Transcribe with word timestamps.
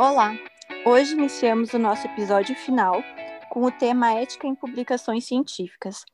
Olá! 0.00 0.32
Hoje 0.86 1.12
iniciamos 1.12 1.74
o 1.74 1.78
nosso 1.78 2.06
episódio 2.06 2.56
final 2.56 3.02
com 3.50 3.64
o 3.64 3.70
tema 3.70 4.14
Ética 4.14 4.46
em 4.46 4.54
Publicações 4.54 5.26
Científicas. 5.26 6.06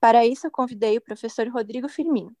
Para 0.00 0.26
isso, 0.26 0.48
eu 0.48 0.50
convidei 0.50 0.98
o 0.98 1.00
professor 1.00 1.46
Rodrigo 1.46 1.88
Firmino. 1.88 2.34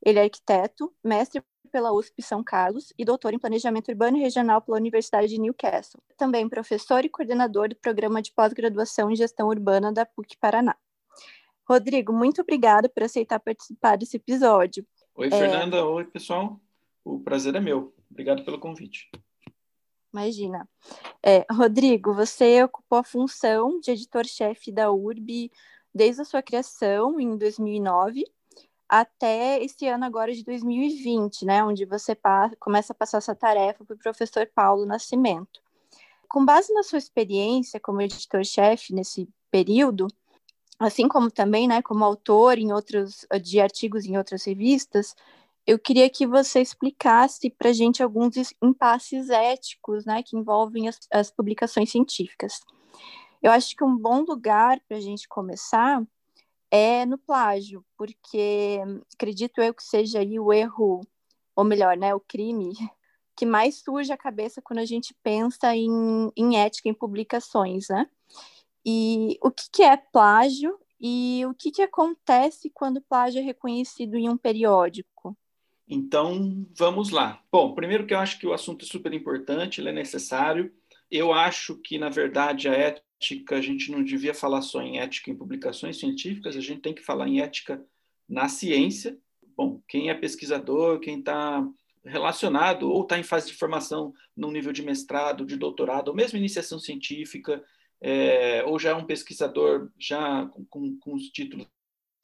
Ele 0.00 0.20
é 0.20 0.22
arquiteto, 0.22 0.94
mestre 1.02 1.42
pela 1.72 1.92
USP 1.92 2.22
São 2.22 2.44
Carlos 2.44 2.92
e 2.96 3.04
doutor 3.04 3.34
em 3.34 3.38
Planejamento 3.40 3.88
Urbano 3.88 4.16
e 4.16 4.20
Regional 4.20 4.62
pela 4.62 4.76
Universidade 4.76 5.26
de 5.26 5.40
Newcastle. 5.40 6.00
Também 6.16 6.48
professor 6.48 7.04
e 7.04 7.08
coordenador 7.08 7.70
do 7.70 7.74
Programa 7.74 8.22
de 8.22 8.30
Pós-Graduação 8.30 9.10
em 9.10 9.16
Gestão 9.16 9.48
Urbana 9.48 9.92
da 9.92 10.06
PUC 10.06 10.36
Paraná. 10.38 10.76
Rodrigo, 11.68 12.12
muito 12.12 12.42
obrigada 12.42 12.88
por 12.88 13.02
aceitar 13.02 13.40
participar 13.40 13.98
desse 13.98 14.18
episódio. 14.18 14.86
Oi, 15.16 15.30
Fernanda. 15.30 15.78
É... 15.78 15.82
Oi, 15.82 16.04
pessoal. 16.04 16.60
O 17.04 17.18
prazer 17.18 17.56
é 17.56 17.60
meu. 17.60 17.92
Obrigado 18.08 18.44
pelo 18.44 18.60
convite. 18.60 19.10
Imagina. 20.14 20.68
É, 21.20 21.44
Rodrigo, 21.50 22.14
você 22.14 22.62
ocupou 22.62 22.98
a 22.98 23.02
função 23.02 23.80
de 23.80 23.90
editor-chefe 23.90 24.70
da 24.70 24.92
URB 24.92 25.50
desde 25.92 26.22
a 26.22 26.24
sua 26.24 26.40
criação, 26.40 27.18
em 27.18 27.36
2009, 27.36 28.24
até 28.88 29.60
esse 29.60 29.88
ano 29.88 30.04
agora 30.04 30.32
de 30.32 30.44
2020, 30.44 31.44
né, 31.44 31.64
onde 31.64 31.84
você 31.84 32.16
começa 32.60 32.92
a 32.92 32.96
passar 32.96 33.18
essa 33.18 33.34
tarefa 33.34 33.84
para 33.84 33.94
o 33.96 33.98
professor 33.98 34.48
Paulo 34.54 34.86
Nascimento. 34.86 35.60
Com 36.28 36.44
base 36.44 36.72
na 36.72 36.84
sua 36.84 36.98
experiência 36.98 37.80
como 37.80 38.00
editor-chefe 38.00 38.94
nesse 38.94 39.28
período, 39.50 40.06
assim 40.78 41.08
como 41.08 41.28
também, 41.28 41.66
né, 41.66 41.82
como 41.82 42.04
autor 42.04 42.56
em 42.56 42.72
outros 42.72 43.26
de 43.42 43.60
artigos 43.60 44.04
em 44.04 44.16
outras 44.16 44.44
revistas, 44.44 45.16
eu 45.66 45.78
queria 45.78 46.10
que 46.10 46.26
você 46.26 46.60
explicasse 46.60 47.50
para 47.50 47.70
a 47.70 47.72
gente 47.72 48.02
alguns 48.02 48.34
impasses 48.62 49.30
éticos 49.30 50.04
né, 50.04 50.22
que 50.22 50.36
envolvem 50.36 50.88
as, 50.88 50.98
as 51.10 51.30
publicações 51.30 51.90
científicas. 51.90 52.60
Eu 53.42 53.50
acho 53.50 53.74
que 53.74 53.84
um 53.84 53.96
bom 53.96 54.22
lugar 54.22 54.80
para 54.86 54.96
a 54.96 55.00
gente 55.00 55.26
começar 55.28 56.02
é 56.70 57.06
no 57.06 57.16
plágio, 57.16 57.84
porque 57.96 58.80
acredito 59.14 59.60
eu 59.60 59.72
que 59.72 59.82
seja 59.82 60.18
aí 60.18 60.38
o 60.38 60.52
erro, 60.52 61.00
ou 61.54 61.64
melhor, 61.64 61.96
né, 61.96 62.14
o 62.14 62.20
crime 62.20 62.72
que 63.36 63.46
mais 63.46 63.80
surge 63.80 64.12
à 64.12 64.16
cabeça 64.16 64.62
quando 64.62 64.78
a 64.80 64.84
gente 64.84 65.14
pensa 65.22 65.74
em, 65.74 66.30
em 66.36 66.56
ética 66.58 66.88
em 66.88 66.94
publicações, 66.94 67.88
né? 67.88 68.08
E 68.86 69.38
o 69.42 69.50
que, 69.50 69.70
que 69.70 69.82
é 69.82 69.96
plágio 69.96 70.78
e 71.00 71.44
o 71.46 71.54
que, 71.54 71.70
que 71.70 71.82
acontece 71.82 72.70
quando 72.70 73.00
plágio 73.00 73.40
é 73.40 73.42
reconhecido 73.42 74.16
em 74.16 74.28
um 74.28 74.36
periódico? 74.36 75.36
Então, 75.86 76.66
vamos 76.76 77.10
lá. 77.10 77.42
Bom, 77.52 77.74
primeiro 77.74 78.06
que 78.06 78.14
eu 78.14 78.18
acho 78.18 78.38
que 78.38 78.46
o 78.46 78.52
assunto 78.52 78.84
é 78.84 78.88
super 78.88 79.12
importante, 79.12 79.80
ele 79.80 79.90
é 79.90 79.92
necessário. 79.92 80.72
Eu 81.10 81.32
acho 81.32 81.76
que, 81.76 81.98
na 81.98 82.08
verdade, 82.08 82.68
a 82.68 82.72
ética, 82.72 83.56
a 83.56 83.60
gente 83.60 83.90
não 83.90 84.02
devia 84.02 84.34
falar 84.34 84.62
só 84.62 84.80
em 84.80 84.98
ética 84.98 85.30
em 85.30 85.36
publicações 85.36 85.98
científicas, 85.98 86.56
a 86.56 86.60
gente 86.60 86.80
tem 86.80 86.94
que 86.94 87.02
falar 87.02 87.28
em 87.28 87.40
ética 87.40 87.84
na 88.28 88.48
ciência. 88.48 89.18
Bom, 89.56 89.82
quem 89.86 90.08
é 90.08 90.14
pesquisador, 90.14 90.98
quem 91.00 91.18
está 91.18 91.66
relacionado 92.04 92.90
ou 92.90 93.02
está 93.02 93.18
em 93.18 93.22
fase 93.22 93.48
de 93.48 93.56
formação 93.56 94.12
no 94.36 94.50
nível 94.50 94.72
de 94.72 94.82
mestrado, 94.82 95.44
de 95.44 95.56
doutorado, 95.56 96.08
ou 96.08 96.14
mesmo 96.14 96.38
iniciação 96.38 96.78
científica, 96.78 97.62
é, 98.00 98.64
ou 98.64 98.78
já 98.78 98.90
é 98.90 98.94
um 98.94 99.06
pesquisador 99.06 99.90
já 99.98 100.46
com, 100.46 100.64
com, 100.66 100.98
com 100.98 101.14
os 101.14 101.28
títulos 101.28 101.66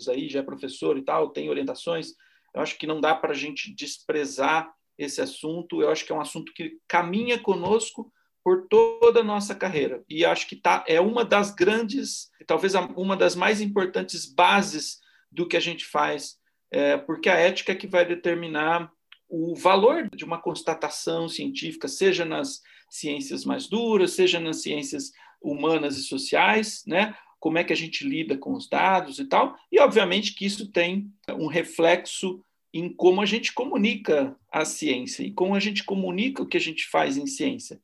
aí, 0.08 0.28
já 0.28 0.40
é 0.40 0.42
professor 0.42 0.96
e 0.98 1.02
tal, 1.02 1.30
tem 1.30 1.48
orientações, 1.48 2.14
eu 2.54 2.60
acho 2.60 2.78
que 2.78 2.86
não 2.86 3.00
dá 3.00 3.14
para 3.14 3.32
a 3.32 3.36
gente 3.36 3.72
desprezar 3.74 4.72
esse 4.98 5.20
assunto. 5.20 5.80
Eu 5.80 5.90
acho 5.90 6.04
que 6.04 6.12
é 6.12 6.14
um 6.14 6.20
assunto 6.20 6.52
que 6.52 6.78
caminha 6.86 7.38
conosco 7.38 8.12
por 8.42 8.66
toda 8.68 9.20
a 9.20 9.24
nossa 9.24 9.54
carreira. 9.54 10.02
E 10.08 10.24
acho 10.24 10.46
que 10.46 10.56
tá, 10.56 10.84
é 10.86 11.00
uma 11.00 11.24
das 11.24 11.54
grandes, 11.54 12.30
talvez 12.46 12.74
uma 12.96 13.16
das 13.16 13.34
mais 13.34 13.60
importantes 13.60 14.26
bases 14.26 14.98
do 15.30 15.46
que 15.46 15.56
a 15.56 15.60
gente 15.60 15.84
faz, 15.84 16.38
é, 16.70 16.96
porque 16.96 17.28
a 17.28 17.34
ética 17.34 17.72
é 17.72 17.76
que 17.76 17.86
vai 17.86 18.04
determinar 18.04 18.90
o 19.28 19.54
valor 19.54 20.08
de 20.10 20.24
uma 20.24 20.40
constatação 20.40 21.28
científica, 21.28 21.86
seja 21.86 22.24
nas 22.24 22.60
ciências 22.88 23.44
mais 23.44 23.68
duras, 23.68 24.12
seja 24.12 24.40
nas 24.40 24.62
ciências 24.62 25.12
humanas 25.40 25.96
e 25.96 26.02
sociais, 26.02 26.82
né? 26.86 27.14
como 27.40 27.56
é 27.56 27.64
que 27.64 27.72
a 27.72 27.76
gente 27.76 28.06
lida 28.06 28.36
com 28.36 28.52
os 28.52 28.68
dados 28.68 29.18
e 29.18 29.24
tal, 29.24 29.56
e 29.72 29.80
obviamente 29.80 30.34
que 30.34 30.44
isso 30.44 30.70
tem 30.70 31.10
um 31.30 31.46
reflexo 31.46 32.44
em 32.72 32.88
como 32.88 33.20
a 33.20 33.26
gente 33.26 33.52
comunica 33.52 34.36
a 34.50 34.64
ciência 34.64 35.22
e 35.22 35.32
como 35.32 35.54
a 35.54 35.60
gente 35.60 35.84
comunica 35.84 36.42
o 36.42 36.46
que 36.46 36.56
a 36.56 36.60
gente 36.60 36.86
faz 36.86 37.16
em 37.16 37.26
ciência. 37.26 37.80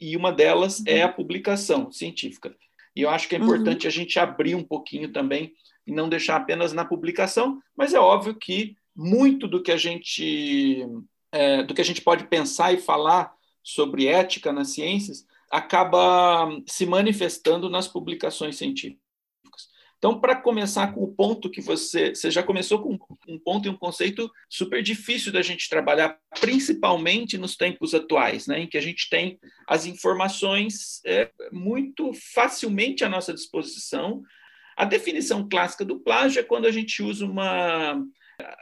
E 0.00 0.16
uma 0.16 0.32
delas 0.32 0.82
é 0.86 1.02
a 1.02 1.08
publicação 1.08 1.90
científica. 1.92 2.56
E 2.96 3.02
eu 3.02 3.10
acho 3.10 3.28
que 3.28 3.36
é 3.36 3.38
importante 3.38 3.84
uhum. 3.84 3.88
a 3.88 3.92
gente 3.92 4.18
abrir 4.18 4.54
um 4.54 4.64
pouquinho 4.64 5.12
também 5.12 5.52
e 5.86 5.92
não 5.92 6.08
deixar 6.08 6.36
apenas 6.36 6.72
na 6.72 6.84
publicação, 6.84 7.60
mas 7.76 7.94
é 7.94 8.00
óbvio 8.00 8.34
que 8.34 8.76
muito 8.96 9.46
do 9.46 9.62
que 9.62 9.72
a 9.72 9.76
gente 9.76 10.86
é, 11.32 11.62
do 11.62 11.74
que 11.74 11.80
a 11.80 11.84
gente 11.84 12.02
pode 12.02 12.26
pensar 12.26 12.72
e 12.72 12.78
falar 12.78 13.32
sobre 13.62 14.06
ética 14.06 14.52
nas 14.52 14.70
ciências 14.70 15.26
acaba 15.50 16.48
se 16.66 16.86
manifestando 16.86 17.68
nas 17.68 17.86
publicações 17.86 18.56
científicas. 18.56 19.09
Então, 20.00 20.18
para 20.18 20.34
começar 20.34 20.94
com 20.94 21.04
o 21.04 21.12
ponto 21.12 21.50
que 21.50 21.60
você, 21.60 22.14
você 22.14 22.30
já 22.30 22.42
começou 22.42 22.80
com 22.80 22.98
um 23.28 23.38
ponto 23.38 23.68
e 23.68 23.70
um 23.70 23.76
conceito 23.76 24.32
super 24.48 24.82
difícil 24.82 25.30
da 25.30 25.42
gente 25.42 25.68
trabalhar, 25.68 26.18
principalmente 26.40 27.36
nos 27.36 27.54
tempos 27.54 27.94
atuais, 27.94 28.46
né, 28.46 28.60
em 28.60 28.66
que 28.66 28.78
a 28.78 28.80
gente 28.80 29.10
tem 29.10 29.38
as 29.68 29.84
informações 29.84 31.02
é, 31.04 31.30
muito 31.52 32.12
facilmente 32.14 33.04
à 33.04 33.10
nossa 33.10 33.34
disposição. 33.34 34.22
A 34.74 34.86
definição 34.86 35.46
clássica 35.46 35.84
do 35.84 36.00
plágio 36.00 36.40
é 36.40 36.44
quando 36.44 36.64
a 36.64 36.72
gente 36.72 37.02
usa 37.02 37.26
uma 37.26 38.02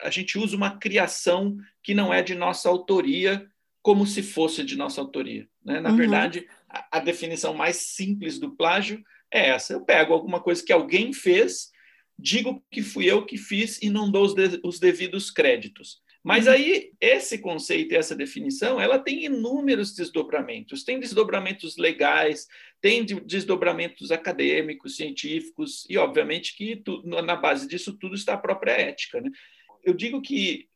a 0.03 0.11
gente 0.11 0.37
usa 0.37 0.57
uma 0.57 0.77
criação 0.77 1.57
que 1.85 1.95
não 1.95 2.13
é 2.13 2.21
de 2.21 2.35
nossa 2.35 2.69
autoria, 2.69 3.49
como 3.81 4.05
se 4.05 4.25
fosse 4.25 4.65
de 4.65 4.77
nossa 4.77 5.01
autoria. 5.01 5.49
Né? 5.65 5.79
Na 5.79 5.91
uhum. 5.91 5.97
verdade, 5.97 6.49
a, 6.69 6.99
definição 6.99 7.55
mais 7.55 7.77
simples 7.77 8.41
do 8.41 8.57
plágio 8.57 9.03
é 9.33 9.51
essa: 9.51 9.73
eu 9.73 9.85
pego 9.85 10.13
alguma 10.13 10.41
coisa 10.41 10.65
que 10.65 10.73
alguém 10.73 11.13
fez, 11.13 11.71
digo 12.19 12.63
que 12.71 12.83
fui 12.83 13.07
eu 13.07 13.25
que 13.25 13.37
fiz 13.37 13.81
e 13.83 13.91
não 13.91 14.11
dou 14.11 14.25
os, 14.25 14.35
de, 14.35 14.61
os 14.65 14.79
devidos 14.79 15.31
créditos. 15.31 16.01
Mas 16.23 16.47
uhum. 16.47 16.53
aí, 16.53 16.93
esse 17.01 17.39
conceito 17.39 17.93
e 17.93 17.97
essa 17.97 18.15
definição, 18.15 18.81
ela 18.81 18.99
tem 18.99 19.25
inúmeros 19.25 19.95
desdobramentos. 19.95 20.85
Tem 20.85 20.99
desdobramentos 20.99 21.77
legais, 21.77 22.47
tem 22.81 23.05
desdobramentos 23.05 24.11
acadêmicos, 24.11 24.97
científicos, 24.97 25.87
e 25.89 25.97
obviamente 25.97 26.57
que 26.57 26.77
tu, 26.77 27.03
na 27.05 27.37
base 27.37 27.69
disso 27.69 27.97
tudo 27.97 28.15
está 28.15 28.35
a 28.35 28.39
própria 28.39 28.73
ética. 28.73 29.21
Né? 29.21 29.31
Eu 29.85 29.95
digo 29.95 30.21
que 30.21 30.69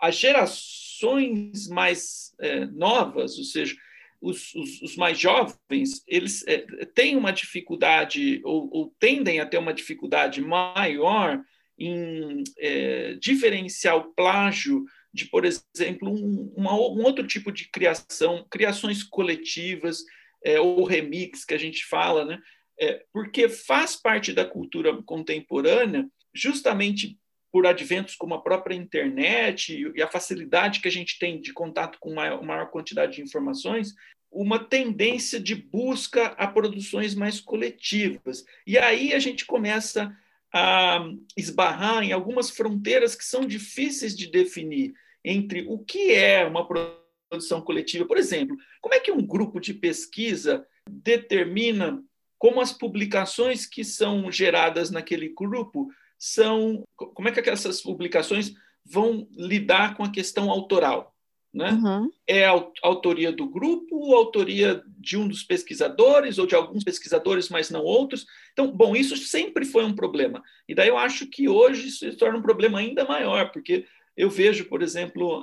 as 0.00 0.16
gerações 0.16 1.66
mais 1.68 2.32
é, 2.40 2.64
novas, 2.66 3.36
ou 3.36 3.44
seja, 3.44 3.74
os, 4.20 4.54
os, 4.54 4.82
os, 4.82 4.96
mais 4.96 5.18
jovens, 5.18 6.02
eles 6.06 6.44
é, 6.46 6.58
têm 6.86 7.16
uma 7.16 7.32
dificuldade, 7.32 8.40
ou, 8.44 8.68
ou, 8.72 8.94
tendem 8.98 9.40
a 9.40 9.46
ter 9.46 9.58
uma 9.58 9.72
dificuldade 9.72 10.40
maior 10.40 11.40
em 11.78 12.42
é, 12.58 13.14
diferenciar 13.14 13.96
o 13.96 14.12
plágio 14.14 14.84
de, 15.12 15.26
por 15.26 15.44
exemplo, 15.44 16.10
um, 16.10 16.52
uma, 16.56 16.72
um 16.74 17.02
outro 17.02 17.26
tipo 17.26 17.52
de 17.52 17.68
criação, 17.68 18.46
criações 18.50 19.02
coletivas, 19.02 20.02
é, 20.44 20.60
ou 20.60 20.84
remix, 20.84 21.44
que 21.44 21.54
a 21.54 21.58
gente 21.58 21.84
fala, 21.84 22.24
né? 22.24 22.38
É, 22.80 23.04
porque 23.12 23.48
faz 23.48 23.96
parte 23.96 24.32
da 24.32 24.44
cultura 24.44 25.02
contemporânea, 25.02 26.08
justamente 26.32 27.18
por 27.58 27.66
adventos 27.66 28.14
como 28.14 28.34
a 28.34 28.40
própria 28.40 28.76
internet 28.76 29.90
e 29.92 30.00
a 30.00 30.06
facilidade 30.06 30.78
que 30.78 30.86
a 30.86 30.92
gente 30.92 31.18
tem 31.18 31.40
de 31.40 31.52
contato 31.52 31.98
com 31.98 32.14
maior, 32.14 32.40
maior 32.40 32.70
quantidade 32.70 33.16
de 33.16 33.22
informações, 33.22 33.96
uma 34.30 34.60
tendência 34.60 35.40
de 35.40 35.56
busca 35.56 36.26
a 36.38 36.46
produções 36.46 37.16
mais 37.16 37.40
coletivas. 37.40 38.44
E 38.64 38.78
aí 38.78 39.12
a 39.12 39.18
gente 39.18 39.44
começa 39.44 40.16
a 40.54 41.04
esbarrar 41.36 42.04
em 42.04 42.12
algumas 42.12 42.48
fronteiras 42.48 43.16
que 43.16 43.24
são 43.24 43.44
difíceis 43.44 44.16
de 44.16 44.30
definir 44.30 44.94
entre 45.24 45.66
o 45.68 45.80
que 45.80 46.12
é 46.12 46.46
uma 46.46 46.64
produção 46.64 47.60
coletiva. 47.60 48.06
Por 48.06 48.18
exemplo, 48.18 48.56
como 48.80 48.94
é 48.94 49.00
que 49.00 49.10
um 49.10 49.26
grupo 49.26 49.58
de 49.58 49.74
pesquisa 49.74 50.64
determina 50.88 52.00
como 52.38 52.60
as 52.60 52.72
publicações 52.72 53.66
que 53.66 53.82
são 53.82 54.30
geradas 54.30 54.92
naquele 54.92 55.30
grupo 55.30 55.88
são 56.18 56.84
como 56.96 57.28
é 57.28 57.32
que 57.32 57.48
essas 57.48 57.80
publicações 57.80 58.52
vão 58.84 59.28
lidar 59.32 59.96
com 59.96 60.02
a 60.02 60.10
questão 60.10 60.50
autoral. 60.50 61.14
Né? 61.52 61.70
Uhum. 61.72 62.10
É 62.26 62.46
a 62.46 62.62
autoria 62.82 63.32
do 63.32 63.48
grupo, 63.48 63.96
ou 63.96 64.14
autoria 64.14 64.82
de 64.98 65.16
um 65.16 65.26
dos 65.26 65.42
pesquisadores, 65.42 66.38
ou 66.38 66.46
de 66.46 66.54
alguns 66.54 66.84
pesquisadores, 66.84 67.48
mas 67.48 67.70
não 67.70 67.82
outros. 67.82 68.26
Então, 68.52 68.70
bom, 68.70 68.94
isso 68.94 69.16
sempre 69.16 69.64
foi 69.64 69.84
um 69.84 69.94
problema. 69.94 70.42
E 70.68 70.74
daí 70.74 70.88
eu 70.88 70.98
acho 70.98 71.26
que 71.26 71.48
hoje 71.48 71.88
isso 71.88 71.98
se 71.98 72.16
torna 72.16 72.38
um 72.38 72.42
problema 72.42 72.78
ainda 72.78 73.04
maior, 73.04 73.50
porque 73.50 73.86
eu 74.16 74.28
vejo, 74.28 74.66
por 74.66 74.82
exemplo, 74.82 75.42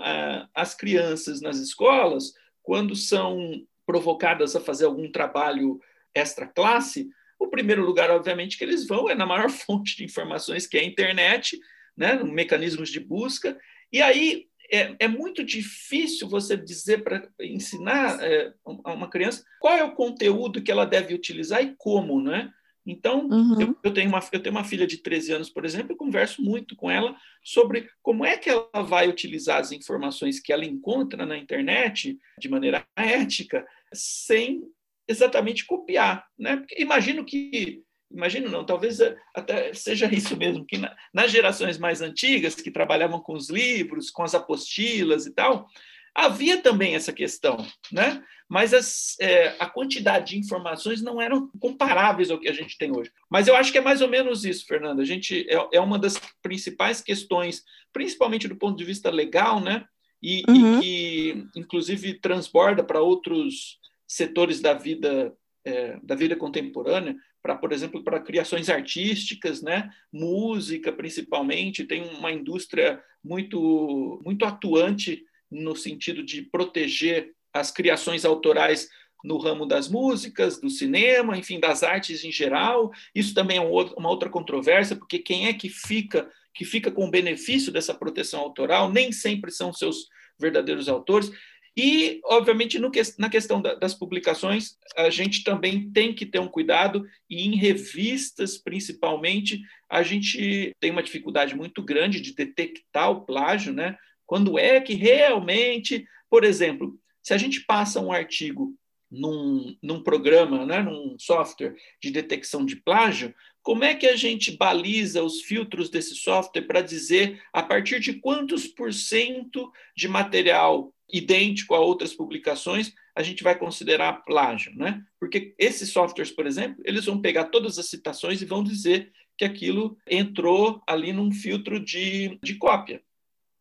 as 0.54 0.75
crianças 0.75 1.42
nas 1.42 1.57
escolas, 1.57 2.33
quando 2.62 2.95
são 2.95 3.66
provocadas 3.86 4.56
a 4.56 4.62
fazer 4.62 4.86
algum 4.86 5.12
trabalho 5.12 5.80
extra 6.13 6.45
classe, 6.45 7.10
o 7.39 7.47
primeiro 7.47 7.85
lugar, 7.85 8.09
obviamente, 8.09 8.57
que 8.57 8.63
eles 8.63 8.87
vão 8.87 9.09
é 9.09 9.15
na 9.15 9.25
maior 9.25 9.49
fonte 9.51 9.95
de 9.97 10.03
informações, 10.03 10.67
que 10.67 10.77
é 10.77 10.81
a 10.81 10.85
internet, 10.85 11.59
né, 11.95 12.21
mecanismos 12.23 12.89
de 12.89 12.99
busca. 12.99 13.57
E 13.91 14.01
aí 14.01 14.47
é, 14.71 14.95
é 14.99 15.07
muito 15.07 15.43
difícil 15.43 16.27
você 16.27 16.57
dizer 16.57 17.03
para 17.03 17.27
ensinar 17.39 18.17
é, 18.21 18.53
a 18.83 18.93
uma 18.93 19.09
criança 19.09 19.43
qual 19.59 19.75
é 19.75 19.83
o 19.83 19.93
conteúdo 19.93 20.61
que 20.61 20.71
ela 20.71 20.85
deve 20.85 21.13
utilizar 21.13 21.63
e 21.63 21.75
como, 21.77 22.21
né? 22.21 22.51
Então, 22.85 23.27
uhum. 23.27 23.59
eu, 23.59 23.75
eu, 23.83 23.93
tenho 23.93 24.09
uma, 24.09 24.19
eu 24.31 24.39
tenho 24.39 24.55
uma 24.55 24.63
filha 24.63 24.85
de 24.85 24.97
13 24.97 25.33
anos, 25.33 25.49
por 25.49 25.65
exemplo, 25.65 25.93
e 25.93 25.97
converso 25.97 26.41
muito 26.43 26.75
com 26.75 26.91
ela 26.91 27.17
sobre 27.43 27.89
como 28.03 28.23
é 28.23 28.38
que 28.38 28.47
ela 28.47 28.83
vai 28.83 29.07
utilizar 29.09 29.59
as 29.59 29.71
informações 29.71 30.39
que 30.39 30.53
ela 30.53 30.63
encontra 30.63 31.25
na 31.25 31.35
internet 31.35 32.19
de 32.39 32.47
maneira 32.47 32.85
ética, 32.95 33.65
sem 33.91 34.61
exatamente 35.07 35.65
copiar. 35.65 36.25
Né? 36.37 36.57
Porque 36.57 36.81
imagino 36.81 37.25
que, 37.25 37.81
imagino 38.11 38.49
não, 38.49 38.65
talvez 38.65 38.99
até 39.33 39.73
seja 39.73 40.13
isso 40.13 40.35
mesmo, 40.37 40.65
que 40.65 40.77
na, 40.77 40.95
nas 41.13 41.31
gerações 41.31 41.77
mais 41.77 42.01
antigas, 42.01 42.55
que 42.55 42.71
trabalhavam 42.71 43.19
com 43.19 43.33
os 43.33 43.49
livros, 43.49 44.09
com 44.09 44.23
as 44.23 44.35
apostilas 44.35 45.25
e 45.25 45.33
tal, 45.33 45.67
Havia 46.15 46.61
também 46.61 46.95
essa 46.95 47.11
questão, 47.11 47.57
né? 47.91 48.23
mas 48.47 48.73
as, 48.73 49.19
é, 49.19 49.53
a 49.59 49.65
quantidade 49.65 50.29
de 50.29 50.39
informações 50.39 51.01
não 51.01 51.19
eram 51.19 51.49
comparáveis 51.59 52.31
ao 52.31 52.39
que 52.39 52.47
a 52.47 52.53
gente 52.53 52.77
tem 52.77 52.95
hoje. 52.95 53.11
Mas 53.29 53.49
eu 53.49 53.55
acho 53.55 53.69
que 53.69 53.77
é 53.79 53.81
mais 53.81 54.01
ou 54.01 54.07
menos 54.07 54.45
isso, 54.45 54.65
Fernanda. 54.65 55.01
A 55.01 55.05
gente 55.05 55.45
é, 55.49 55.67
é 55.73 55.81
uma 55.81 55.99
das 55.99 56.17
principais 56.41 57.01
questões, 57.01 57.63
principalmente 57.91 58.47
do 58.47 58.55
ponto 58.55 58.77
de 58.77 58.85
vista 58.85 59.09
legal, 59.09 59.59
né? 59.59 59.83
E, 60.23 60.43
uhum. 60.47 60.77
e 60.77 60.81
que, 60.81 61.47
inclusive, 61.57 62.13
transborda 62.21 62.81
para 62.81 63.01
outros 63.01 63.77
setores 64.07 64.59
da 64.59 64.73
vida 64.73 65.35
é, 65.65 65.99
da 66.03 66.13
vida 66.13 66.35
contemporânea, 66.35 67.15
para, 67.41 67.55
por 67.55 67.73
exemplo, 67.73 68.03
para 68.03 68.19
criações 68.19 68.69
artísticas, 68.69 69.63
né? 69.63 69.89
música 70.13 70.93
principalmente, 70.93 71.83
tem 71.83 72.03
uma 72.03 72.31
indústria 72.31 73.01
muito, 73.23 74.21
muito 74.23 74.45
atuante 74.45 75.23
no 75.49 75.75
sentido 75.75 76.23
de 76.23 76.43
proteger 76.43 77.33
as 77.51 77.71
criações 77.71 78.25
autorais 78.25 78.87
no 79.23 79.37
ramo 79.37 79.65
das 79.65 79.89
músicas, 79.89 80.59
do 80.59 80.69
cinema, 80.69 81.35
enfim, 81.35 81.59
das 81.59 81.81
artes 81.81 82.23
em 82.23 82.31
geral. 82.31 82.91
Isso 83.13 83.33
também 83.33 83.57
é 83.57 83.61
uma 83.61 84.09
outra 84.09 84.29
controvérsia, 84.29 84.95
porque 84.95 85.17
quem 85.17 85.47
é 85.47 85.53
que 85.53 85.67
fica 85.67 86.29
que 86.53 86.63
fica 86.63 86.89
com 86.89 87.05
o 87.05 87.11
benefício 87.11 87.69
dessa 87.69 87.93
proteção 87.93 88.39
autoral 88.39 88.89
nem 88.89 89.11
sempre 89.11 89.51
são 89.51 89.73
seus 89.73 90.07
verdadeiros 90.39 90.87
autores. 90.87 91.29
E, 91.77 92.22
obviamente, 92.24 92.80
no, 92.80 92.89
na 93.19 93.30
questão 93.30 93.62
da, 93.62 93.75
das 93.75 93.94
publicações, 93.94 94.77
a 94.95 95.10
gente 95.10 95.44
também 95.44 95.92
tem 95.92 96.13
que 96.13 96.25
ter 96.25 96.39
um 96.39 96.48
cuidado, 96.48 97.06
e 97.30 97.45
em 97.45 97.56
revistas, 97.56 98.57
principalmente, 98.57 99.62
a 99.89 100.01
gente 100.01 100.74
tem 100.80 100.92
uma 100.92 101.04
dificuldade 101.04 101.56
muito 101.56 101.83
grande 101.83 102.22
de 102.22 102.33
detectar 102.33 103.12
o 103.12 103.25
plágio, 103.25 103.74
né? 103.74 103.98
Quando 104.25 104.57
é 104.57 104.80
que 104.80 104.94
realmente, 104.94 106.07
por 106.30 106.44
exemplo, 106.44 106.98
se 107.22 107.33
a 107.33 107.38
gente 107.38 107.62
passa 107.62 108.00
um 108.00 108.12
artigo 108.12 108.74
num, 109.12 109.75
num 109.81 110.01
programa, 110.01 110.66
né, 110.66 110.81
num 110.81 111.16
software 111.19 111.75
de 112.01 112.12
detecção 112.12 112.66
de 112.66 112.75
plágio, 112.75 113.33
como 113.65 113.83
é 113.83 113.95
que 113.95 114.06
a 114.06 114.15
gente 114.15 114.56
baliza 114.56 115.23
os 115.23 115.41
filtros 115.41 115.89
desse 115.89 116.13
software 116.13 116.67
para 116.67 116.81
dizer 116.81 117.41
a 117.51 117.63
partir 117.63 118.00
de 118.00 118.13
quantos 118.13 118.67
por 118.67 118.94
cento 118.94 119.71
de 119.97 120.07
material 120.07 120.94
idêntico 121.12 121.73
a 121.73 121.79
outras 121.79 122.13
publicações 122.13 122.94
a 123.15 123.23
gente 123.23 123.41
vai 123.44 123.57
considerar 123.57 124.23
plágio, 124.23 124.71
né? 124.75 125.03
Porque 125.19 125.56
esses 125.57 125.89
softwares, 125.89 126.31
por 126.31 126.45
exemplo, 126.45 126.83
eles 126.85 127.06
vão 127.06 127.19
pegar 127.19 127.45
todas 127.45 127.79
as 127.79 127.88
citações 127.88 128.39
e 128.39 128.45
vão 128.45 128.63
dizer 128.63 129.12
que 129.35 129.44
aquilo 129.45 129.97
entrou 130.07 130.83
ali 130.85 131.12
num 131.12 131.31
filtro 131.31 131.79
de, 131.79 132.38
de 132.44 132.56
cópia. 132.56 133.01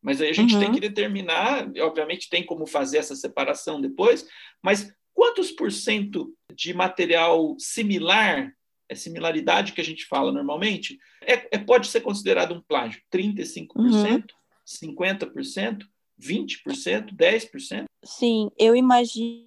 Mas 0.02 0.20
aí 0.20 0.28
a 0.28 0.34
gente 0.34 0.54
uhum. 0.54 0.60
tem 0.60 0.72
que 0.72 0.80
determinar, 0.80 1.66
obviamente 1.78 2.28
tem 2.28 2.44
como 2.44 2.66
fazer 2.66 2.98
essa 2.98 3.16
separação 3.16 3.80
depois, 3.80 4.28
mas 4.62 4.92
quantos 5.14 5.50
por 5.50 5.72
cento 5.72 6.36
de 6.54 6.74
material 6.74 7.56
similar, 7.58 8.52
é 8.94 8.96
similaridade 8.96 9.72
que 9.72 9.80
a 9.80 9.84
gente 9.84 10.06
fala 10.06 10.32
normalmente, 10.32 10.98
é, 11.20 11.56
é 11.56 11.58
pode 11.58 11.88
ser 11.88 12.00
considerado 12.00 12.54
um 12.54 12.62
plágio? 12.62 13.02
35%, 13.12 13.68
uhum. 13.76 14.22
50%, 14.66 15.82
20%, 16.20 17.14
10%? 17.14 17.84
Sim, 18.02 18.50
eu 18.58 18.74
imagino 18.74 19.44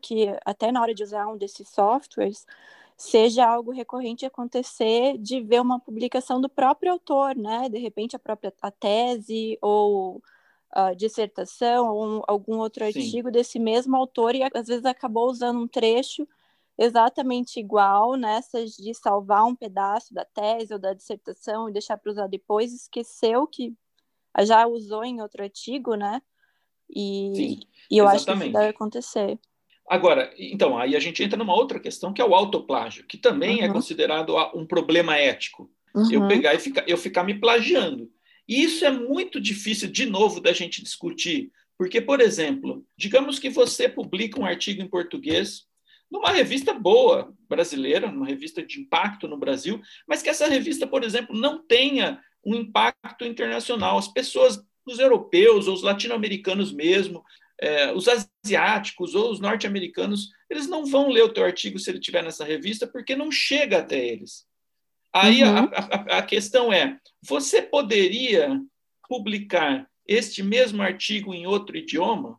que 0.00 0.28
até 0.44 0.72
na 0.72 0.80
hora 0.80 0.94
de 0.94 1.02
usar 1.02 1.26
um 1.28 1.36
desses 1.36 1.68
softwares, 1.68 2.46
seja 2.96 3.46
algo 3.46 3.72
recorrente 3.72 4.24
acontecer 4.24 5.18
de 5.18 5.40
ver 5.42 5.60
uma 5.60 5.78
publicação 5.78 6.40
do 6.40 6.48
próprio 6.48 6.92
autor, 6.92 7.36
né? 7.36 7.68
De 7.68 7.78
repente 7.78 8.16
a 8.16 8.18
própria 8.18 8.52
a 8.62 8.70
tese 8.70 9.58
ou 9.60 10.22
a 10.72 10.94
dissertação 10.94 11.94
ou 11.94 12.06
um, 12.06 12.22
algum 12.26 12.56
outro 12.58 12.84
Sim. 12.84 12.98
artigo 12.98 13.30
desse 13.30 13.58
mesmo 13.58 13.96
autor 13.96 14.34
e 14.34 14.42
às 14.42 14.66
vezes 14.66 14.84
acabou 14.86 15.28
usando 15.28 15.60
um 15.60 15.68
trecho 15.68 16.26
exatamente 16.78 17.58
igual 17.58 18.16
nessas 18.16 18.72
de 18.72 18.92
salvar 18.94 19.44
um 19.44 19.56
pedaço 19.56 20.12
da 20.12 20.24
tese 20.24 20.72
ou 20.72 20.78
da 20.78 20.92
dissertação 20.92 21.68
e 21.68 21.72
deixar 21.72 21.96
para 21.96 22.12
usar 22.12 22.26
depois, 22.26 22.72
esqueceu 22.72 23.46
que 23.46 23.74
já 24.40 24.66
usou 24.66 25.04
em 25.04 25.20
outro 25.22 25.42
artigo, 25.42 25.94
né? 25.94 26.20
E, 26.88 27.32
Sim, 27.34 27.60
e 27.90 27.98
eu 27.98 28.06
acho 28.06 28.24
que 28.24 28.32
isso 28.32 28.52
deve 28.52 28.68
acontecer. 28.68 29.38
Agora, 29.88 30.32
então, 30.36 30.76
aí 30.76 30.96
a 30.96 31.00
gente 31.00 31.22
entra 31.22 31.38
numa 31.38 31.54
outra 31.54 31.78
questão 31.78 32.12
que 32.12 32.20
é 32.20 32.24
o 32.24 32.34
autoplágio, 32.34 33.06
que 33.06 33.16
também 33.16 33.60
é 33.60 33.64
uhum. 33.64 33.70
é 33.70 33.72
considerado 33.72 34.36
um 34.54 34.66
problema 34.66 35.16
ético. 35.16 35.70
Uhum. 35.94 36.12
Eu 36.12 36.28
pegar 36.28 36.54
e 36.54 36.58
ficar, 36.58 36.84
eu 36.88 36.98
ficar 36.98 37.22
me 37.22 37.38
plagiando. 37.38 38.10
E 38.48 38.62
isso 38.62 38.84
é 38.84 38.90
muito 38.90 39.40
difícil, 39.40 39.90
de 39.90 40.06
novo, 40.06 40.40
da 40.40 40.52
gente 40.52 40.82
discutir. 40.82 41.50
Porque, 41.78 42.00
por 42.00 42.20
exemplo, 42.20 42.84
digamos 42.96 43.38
que 43.38 43.48
você 43.48 43.88
publica 43.88 44.40
um 44.40 44.44
artigo 44.44 44.82
em 44.82 44.88
português 44.88 45.65
numa 46.10 46.30
revista 46.30 46.72
boa 46.72 47.34
brasileira, 47.48 48.10
numa 48.10 48.26
revista 48.26 48.64
de 48.64 48.80
impacto 48.80 49.26
no 49.26 49.36
Brasil, 49.36 49.80
mas 50.06 50.22
que 50.22 50.28
essa 50.28 50.46
revista, 50.46 50.86
por 50.86 51.02
exemplo, 51.02 51.36
não 51.36 51.58
tenha 51.58 52.20
um 52.44 52.54
impacto 52.54 53.24
internacional. 53.24 53.98
As 53.98 54.08
pessoas, 54.08 54.62
os 54.86 54.98
europeus 54.98 55.66
ou 55.66 55.74
os 55.74 55.82
latino-americanos 55.82 56.72
mesmo, 56.72 57.24
é, 57.60 57.92
os 57.92 58.06
asiáticos 58.08 59.14
ou 59.14 59.30
os 59.30 59.40
norte-americanos, 59.40 60.30
eles 60.48 60.68
não 60.68 60.84
vão 60.84 61.08
ler 61.08 61.22
o 61.22 61.32
teu 61.32 61.44
artigo 61.44 61.78
se 61.78 61.90
ele 61.90 61.98
estiver 61.98 62.22
nessa 62.22 62.44
revista, 62.44 62.86
porque 62.86 63.16
não 63.16 63.30
chega 63.30 63.78
até 63.78 63.98
eles. 64.04 64.46
Aí 65.12 65.42
uhum. 65.42 65.56
a, 65.56 65.64
a, 65.64 66.18
a 66.18 66.22
questão 66.22 66.72
é: 66.72 66.98
você 67.22 67.62
poderia 67.62 68.60
publicar 69.08 69.88
este 70.06 70.42
mesmo 70.42 70.82
artigo 70.82 71.34
em 71.34 71.46
outro 71.46 71.76
idioma? 71.76 72.38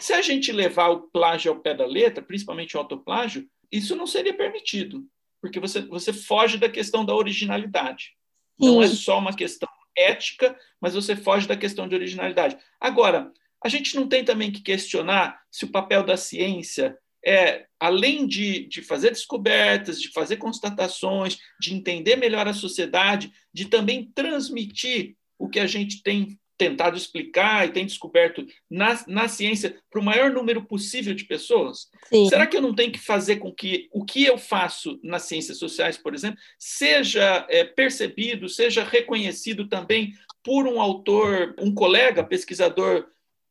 Se 0.00 0.12
a 0.12 0.22
gente 0.22 0.50
levar 0.50 0.88
o 0.88 1.02
plágio 1.02 1.52
ao 1.52 1.60
pé 1.60 1.74
da 1.74 1.86
letra, 1.86 2.22
principalmente 2.22 2.76
o 2.76 2.80
autoplágio, 2.80 3.48
isso 3.70 3.94
não 3.94 4.06
seria 4.06 4.34
permitido, 4.34 5.04
porque 5.40 5.60
você, 5.60 5.82
você 5.82 6.12
foge 6.12 6.56
da 6.56 6.68
questão 6.68 7.04
da 7.04 7.14
originalidade. 7.14 8.14
Sim. 8.60 8.66
Não 8.66 8.82
é 8.82 8.86
só 8.86 9.18
uma 9.18 9.34
questão 9.34 9.68
ética, 9.96 10.58
mas 10.80 10.94
você 10.94 11.14
foge 11.14 11.46
da 11.46 11.56
questão 11.56 11.86
de 11.86 11.94
originalidade. 11.94 12.56
Agora, 12.80 13.32
a 13.62 13.68
gente 13.68 13.94
não 13.94 14.08
tem 14.08 14.24
também 14.24 14.50
que 14.50 14.62
questionar 14.62 15.40
se 15.50 15.64
o 15.64 15.70
papel 15.70 16.02
da 16.02 16.16
ciência 16.16 16.98
é, 17.26 17.66
além 17.80 18.26
de, 18.26 18.66
de 18.68 18.82
fazer 18.82 19.10
descobertas, 19.10 20.00
de 20.00 20.10
fazer 20.12 20.36
constatações, 20.36 21.38
de 21.58 21.74
entender 21.74 22.16
melhor 22.16 22.46
a 22.46 22.52
sociedade, 22.52 23.32
de 23.52 23.64
também 23.64 24.10
transmitir 24.14 25.16
o 25.38 25.48
que 25.48 25.58
a 25.58 25.66
gente 25.66 26.02
tem 26.02 26.38
tentado 26.56 26.96
explicar 26.96 27.66
e 27.66 27.72
tem 27.72 27.86
descoberto 27.86 28.46
na, 28.70 29.02
na 29.06 29.28
ciência 29.28 29.76
para 29.90 30.00
o 30.00 30.04
maior 30.04 30.30
número 30.30 30.64
possível 30.64 31.14
de 31.14 31.24
pessoas? 31.24 31.88
Sim. 32.08 32.28
Será 32.28 32.46
que 32.46 32.56
eu 32.56 32.62
não 32.62 32.74
tenho 32.74 32.92
que 32.92 32.98
fazer 32.98 33.36
com 33.36 33.52
que 33.52 33.88
o 33.92 34.04
que 34.04 34.24
eu 34.24 34.38
faço 34.38 34.98
nas 35.02 35.22
ciências 35.22 35.58
sociais, 35.58 35.96
por 35.96 36.14
exemplo, 36.14 36.38
seja 36.58 37.46
é, 37.48 37.64
percebido, 37.64 38.48
seja 38.48 38.84
reconhecido 38.84 39.68
também 39.68 40.12
por 40.42 40.66
um 40.66 40.80
autor, 40.80 41.54
um 41.58 41.74
colega 41.74 42.22
pesquisador 42.22 43.06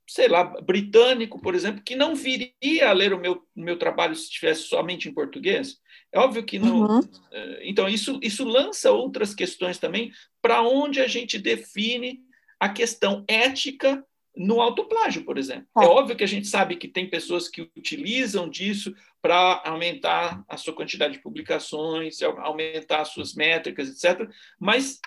sei 0.07 0.27
lá, 0.27 0.43
britânico, 0.43 1.41
por 1.41 1.55
exemplo, 1.55 1.81
que 1.83 1.95
não 1.95 2.13
viria 2.13 2.89
a 2.89 2.93
ler 2.93 3.13
o 3.13 3.19
meu, 3.19 3.41
o 3.55 3.61
meu 3.61 3.77
trabalho 3.77 4.15
se 4.15 4.23
estivesse 4.23 4.63
somente 4.63 5.07
em 5.07 5.13
português. 5.13 5.77
É 6.11 6.19
óbvio 6.19 6.43
que 6.43 6.59
não. 6.59 6.81
Uhum. 6.81 7.01
Eh, 7.31 7.61
então, 7.63 7.87
isso, 7.87 8.19
isso 8.21 8.43
lança 8.43 8.91
outras 8.91 9.33
questões 9.33 9.77
também 9.79 10.11
para 10.41 10.61
onde 10.61 10.99
a 10.99 11.07
gente 11.07 11.39
define 11.39 12.19
a 12.63 12.69
questão 12.69 13.25
ética 13.27 14.05
no 14.33 14.61
autoplágio, 14.61 15.25
por 15.25 15.37
exemplo. 15.37 15.67
É. 15.77 15.83
é 15.83 15.87
óbvio 15.87 16.15
que 16.15 16.23
a 16.23 16.27
gente 16.27 16.47
sabe 16.47 16.77
que 16.77 16.87
tem 16.87 17.09
pessoas 17.09 17.49
que 17.49 17.61
utilizam 17.75 18.49
disso 18.49 18.95
para 19.21 19.61
aumentar 19.65 20.45
a 20.47 20.55
sua 20.55 20.73
quantidade 20.73 21.15
de 21.15 21.21
publicações, 21.21 22.21
aumentar 22.21 23.01
as 23.01 23.09
suas 23.09 23.35
métricas, 23.35 23.89
etc. 23.89 24.29
Mas 24.57 25.01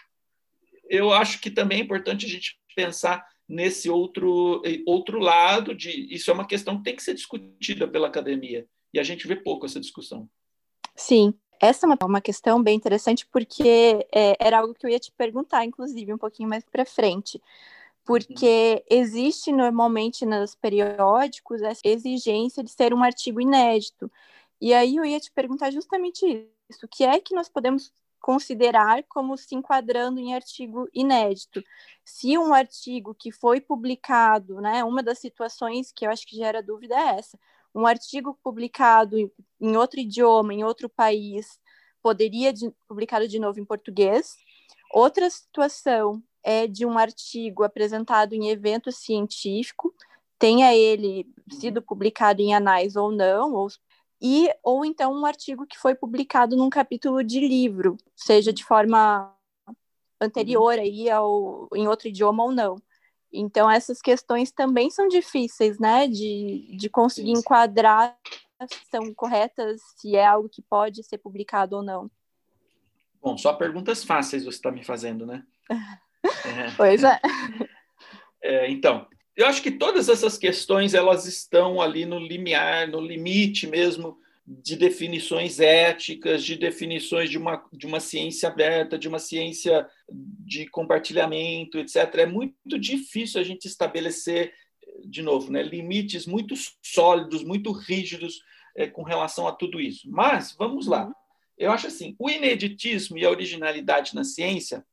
eu 0.91 1.11
acho 1.15 1.41
que 1.41 1.51
também 1.51 1.81
é 1.81 1.83
importante 1.83 2.27
a 2.27 2.29
gente 2.29 2.59
pensar 2.75 3.27
nesse 3.49 3.89
outro, 3.89 4.63
outro 4.87 5.19
lado 5.19 5.75
de 5.75 5.91
isso 6.15 6.31
é 6.31 6.35
uma 6.35 6.47
questão 6.47 6.77
que 6.77 6.85
tem 6.85 6.97
que 6.97 7.03
ser 7.03 7.15
discutida 7.15 7.89
pela 7.89 8.09
academia 8.09 8.67
e 8.93 8.99
a 8.99 9.03
gente 9.03 9.27
vê 9.27 9.35
pouco 9.35 9.65
essa 9.65 9.81
discussão. 9.81 10.29
Sim, 10.95 11.33
essa 11.61 11.87
é 11.87 12.05
uma 12.05 12.21
questão 12.21 12.63
bem 12.63 12.77
interessante 12.77 13.27
porque 13.27 14.07
é, 14.13 14.37
era 14.39 14.59
algo 14.59 14.75
que 14.75 14.87
eu 14.87 14.91
ia 14.91 14.99
te 14.99 15.13
perguntar, 15.13 15.65
inclusive, 15.65 16.13
um 16.13 16.19
pouquinho 16.19 16.49
mais 16.49 16.65
para 16.65 16.85
frente. 16.85 17.41
Porque 18.05 18.85
existe 18.89 19.51
normalmente 19.53 20.25
nos 20.25 20.55
periódicos 20.55 21.63
essa 21.63 21.81
exigência 21.85 22.63
de 22.63 22.71
ser 22.71 22.95
um 22.95 23.03
artigo 23.03 23.41
inédito. 23.41 24.11
E 24.61 24.73
aí 24.73 24.97
eu 24.97 25.05
ia 25.05 25.19
te 25.19 25.31
perguntar 25.33 25.71
justamente 25.73 26.49
isso: 26.69 26.87
o 26.87 26.89
que 26.89 27.05
é 27.05 27.19
que 27.21 27.35
nós 27.35 27.49
podemos 27.49 27.93
considerar 28.27 29.05
como 29.05 29.37
se 29.37 29.55
enquadrando 29.55 30.19
em 30.19 30.35
artigo 30.35 30.89
inédito. 30.93 31.63
Se 32.05 32.37
um 32.37 32.53
artigo 32.53 33.15
que 33.15 33.31
foi 33.31 33.61
publicado, 33.61 34.61
né, 34.61 34.83
uma 34.83 35.01
das 35.01 35.21
situações 35.21 35.93
que 35.93 36.05
eu 36.05 36.11
acho 36.11 36.27
que 36.27 36.35
gera 36.35 36.61
dúvida 36.61 36.97
é 36.97 37.19
essa, 37.21 37.39
um 37.76 37.87
artigo 37.87 38.38
publicado 38.42 39.30
em 39.61 39.76
outro 39.76 40.00
idioma, 40.00 40.54
em 40.54 40.64
outro 40.64 40.88
país, 40.88 41.61
poderia 42.02 42.50
de, 42.50 42.73
publicado 42.88 43.28
de 43.28 43.38
novo 43.38 43.61
em 43.61 43.64
português. 43.66 44.35
Outra 44.90 45.28
situação 45.28 46.23
é 46.42 46.66
de 46.66 46.87
um 46.87 46.97
artigo 46.97 47.62
apresentado 47.62 48.33
em 48.33 48.49
evento 48.49 48.90
científico, 48.90 49.95
tenha 50.38 50.75
ele 50.75 51.28
sido 51.50 51.83
publicado 51.83 52.40
em 52.40 52.54
anais 52.54 52.97
ou 52.97 53.12
não, 53.12 53.52
ou 53.52 53.68
e 54.23 54.49
ou 54.62 54.83
então 54.83 55.12
um 55.12 55.26
artigo 55.26 55.66
que 55.66 55.76
foi 55.76 55.95
publicado 55.95 56.56
num 56.56 56.71
capítulo 56.71 57.23
de 57.23 57.40
livro, 57.40 57.99
seja 58.14 58.54
de 58.54 58.64
forma 58.64 59.35
anterior 60.18 60.78
aí 60.78 61.11
ao 61.11 61.68
em 61.75 61.87
outro 61.87 62.09
idioma 62.09 62.42
ou 62.42 62.52
não. 62.52 62.76
Então 63.38 63.71
essas 63.71 64.00
questões 64.00 64.50
também 64.50 64.90
são 64.90 65.09
difíceis, 65.09 65.78
né, 65.78 66.09
de, 66.09 66.76
de 66.76 66.88
conseguir 66.88 67.35
Sim. 67.35 67.40
enquadrar 67.40 68.16
se 68.71 68.90
são 68.90 69.12
corretas, 69.14 69.81
se 69.97 70.16
é 70.16 70.25
algo 70.25 70.49
que 70.49 70.62
pode 70.62 71.02
ser 71.02 71.19
publicado 71.19 71.76
ou 71.76 71.83
não. 71.83 72.11
Bom, 73.21 73.37
só 73.37 73.52
perguntas 73.52 74.05
fáceis 74.05 74.45
você 74.45 74.57
está 74.57 74.71
me 74.71 74.85
fazendo, 74.85 75.26
né? 75.26 75.45
é. 75.71 76.71
Pois 76.76 77.05
é. 77.05 77.21
é. 78.43 78.71
Então, 78.71 79.07
eu 79.37 79.47
acho 79.47 79.62
que 79.62 79.71
todas 79.71 80.09
essas 80.09 80.38
questões 80.38 80.95
elas 80.95 81.26
estão 81.26 81.81
ali 81.81 82.07
no 82.07 82.19
limiar, 82.19 82.88
no 82.88 83.00
limite 83.00 83.66
mesmo 83.66 84.19
de 84.47 84.76
definições 84.76 85.59
éticas, 85.59 86.45
de 86.45 86.57
definições 86.57 87.29
de 87.29 87.37
uma, 87.37 87.65
de 87.73 87.87
uma 87.87 87.99
ciência 87.99 88.49
aberta, 88.49 88.99
de 88.99 89.09
uma 89.09 89.19
ciência 89.19 89.88
de 90.09 90.67
compartilhamento, 90.69 91.79
etc. 91.79 91.97
É 92.19 92.26
muito 92.26 92.79
difícil 92.79 93.41
a 93.41 93.45
gente 93.45 93.67
estabelecer, 93.67 94.55
de 95.05 95.21
novo, 95.21 95.50
né, 95.50 95.62
limites 95.62 96.26
muito 96.26 96.55
sólidos, 96.81 97.43
muito 97.43 97.73
rígidos 97.73 98.41
é, 98.76 98.87
com 98.87 99.03
relação 99.03 99.49
a 99.49 99.53
tudo 99.53 99.81
isso. 99.81 100.09
Mas, 100.09 100.55
vamos 100.57 100.87
lá. 100.87 101.07
Uhum. 101.07 101.12
Eu 101.59 101.73
acho 101.73 101.88
assim, 101.88 102.15
o 102.19 102.31
ineditismo 102.31 103.19
e 103.19 103.25
a 103.25 103.31
originalidade 103.31 104.15
na 104.15 104.23
ciência 104.23 104.85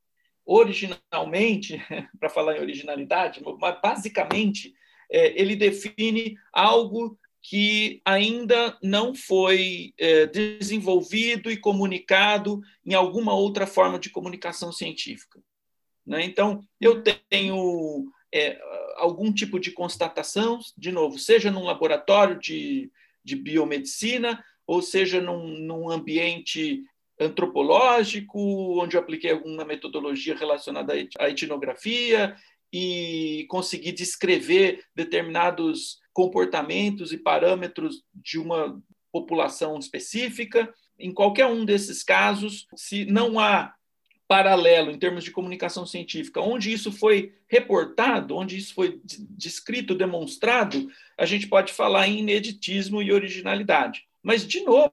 originalmente, 0.44 1.80
para 2.18 2.28
falar 2.28 2.56
em 2.56 2.60
originalidade, 2.60 3.40
mas 3.58 3.80
basicamente 3.80 4.74
é, 5.10 5.40
ele 5.40 5.56
define 5.56 6.36
algo 6.52 7.18
que 7.46 8.00
ainda 8.06 8.76
não 8.82 9.14
foi 9.14 9.92
é, 9.98 10.26
desenvolvido 10.26 11.50
e 11.50 11.58
comunicado 11.58 12.62
em 12.86 12.94
alguma 12.94 13.34
outra 13.34 13.66
forma 13.66 13.98
de 13.98 14.08
comunicação 14.08 14.72
científica. 14.72 15.38
Né? 16.06 16.24
Então, 16.24 16.64
eu 16.80 17.02
tenho 17.28 18.10
é, 18.32 18.58
algum 18.96 19.30
tipo 19.30 19.60
de 19.60 19.72
constatação, 19.72 20.58
de 20.76 20.90
novo, 20.90 21.18
seja 21.18 21.50
num 21.50 21.64
laboratório 21.64 22.40
de, 22.40 22.90
de 23.22 23.36
biomedicina, 23.36 24.42
ou 24.66 24.80
seja 24.80 25.20
num, 25.20 25.46
num 25.46 25.90
ambiente 25.90 26.82
antropológico, 27.20 28.40
onde 28.82 28.96
eu 28.96 29.02
apliquei 29.02 29.32
alguma 29.32 29.66
metodologia 29.66 30.34
relacionada 30.34 30.94
à 31.18 31.28
etnografia 31.28 32.34
e 32.72 33.44
consegui 33.50 33.92
descrever 33.92 34.82
determinados 34.94 36.02
comportamentos 36.14 37.12
e 37.12 37.18
parâmetros 37.18 38.02
de 38.14 38.38
uma 38.38 38.80
população 39.12 39.78
específica. 39.78 40.72
Em 40.98 41.12
qualquer 41.12 41.46
um 41.46 41.64
desses 41.64 42.02
casos, 42.02 42.66
se 42.74 43.04
não 43.04 43.38
há 43.38 43.74
paralelo 44.26 44.90
em 44.90 44.98
termos 44.98 45.22
de 45.24 45.30
comunicação 45.30 45.84
científica, 45.84 46.40
onde 46.40 46.72
isso 46.72 46.90
foi 46.90 47.34
reportado, 47.46 48.36
onde 48.36 48.56
isso 48.56 48.72
foi 48.72 49.00
descrito, 49.04 49.94
demonstrado, 49.94 50.88
a 51.18 51.26
gente 51.26 51.46
pode 51.46 51.72
falar 51.72 52.08
em 52.08 52.20
ineditismo 52.20 53.02
e 53.02 53.12
originalidade. 53.12 54.06
Mas, 54.22 54.46
de 54.46 54.60
novo, 54.60 54.92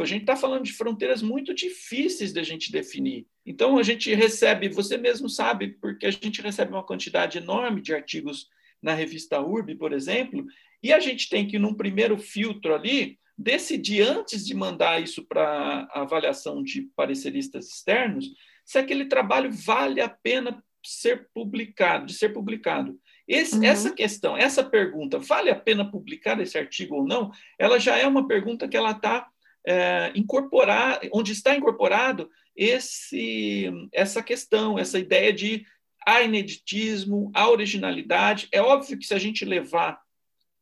a 0.00 0.06
gente 0.06 0.22
está 0.22 0.34
falando 0.34 0.64
de 0.64 0.72
fronteiras 0.72 1.20
muito 1.20 1.52
difíceis 1.52 2.32
da 2.32 2.42
gente 2.42 2.72
definir. 2.72 3.26
Então, 3.44 3.76
a 3.76 3.82
gente 3.82 4.14
recebe, 4.14 4.68
você 4.68 4.96
mesmo 4.96 5.28
sabe, 5.28 5.76
porque 5.80 6.06
a 6.06 6.10
gente 6.10 6.40
recebe 6.40 6.72
uma 6.72 6.82
quantidade 6.82 7.36
enorme 7.36 7.82
de 7.82 7.92
artigos 7.92 8.48
na 8.82 8.94
revista 8.94 9.40
URB, 9.40 9.76
por 9.76 9.92
exemplo, 9.92 10.44
e 10.82 10.92
a 10.92 10.98
gente 10.98 11.28
tem 11.28 11.46
que, 11.46 11.58
num 11.58 11.74
primeiro 11.74 12.18
filtro 12.18 12.74
ali, 12.74 13.18
decidir, 13.38 14.02
antes 14.02 14.44
de 14.44 14.54
mandar 14.54 15.00
isso 15.00 15.24
para 15.26 15.88
avaliação 15.92 16.62
de 16.62 16.82
pareceristas 16.96 17.68
externos, 17.68 18.26
se 18.64 18.78
aquele 18.78 19.06
trabalho 19.06 19.50
vale 19.50 20.00
a 20.00 20.08
pena 20.08 20.62
ser 20.84 21.28
publicado, 21.32 22.06
de 22.06 22.14
ser 22.14 22.30
publicado. 22.30 22.98
Esse, 23.26 23.56
uhum. 23.56 23.64
Essa 23.64 23.92
questão, 23.92 24.36
essa 24.36 24.64
pergunta, 24.64 25.18
vale 25.18 25.50
a 25.50 25.54
pena 25.54 25.88
publicar 25.88 26.40
esse 26.40 26.58
artigo 26.58 26.96
ou 26.96 27.06
não? 27.06 27.30
Ela 27.58 27.78
já 27.78 27.96
é 27.96 28.06
uma 28.06 28.26
pergunta 28.26 28.66
que 28.68 28.76
ela 28.76 28.90
está 28.90 29.28
é, 29.64 30.12
incorporar, 30.14 31.00
onde 31.12 31.32
está 31.32 31.54
incorporado 31.54 32.28
esse, 32.56 33.70
essa 33.92 34.22
questão, 34.22 34.78
essa 34.78 34.98
ideia 34.98 35.32
de 35.32 35.64
a 36.06 36.22
ineditismo, 36.22 37.30
a 37.34 37.48
originalidade. 37.48 38.48
É 38.52 38.60
óbvio 38.60 38.98
que 38.98 39.06
se 39.06 39.14
a 39.14 39.18
gente 39.18 39.44
levar 39.44 40.00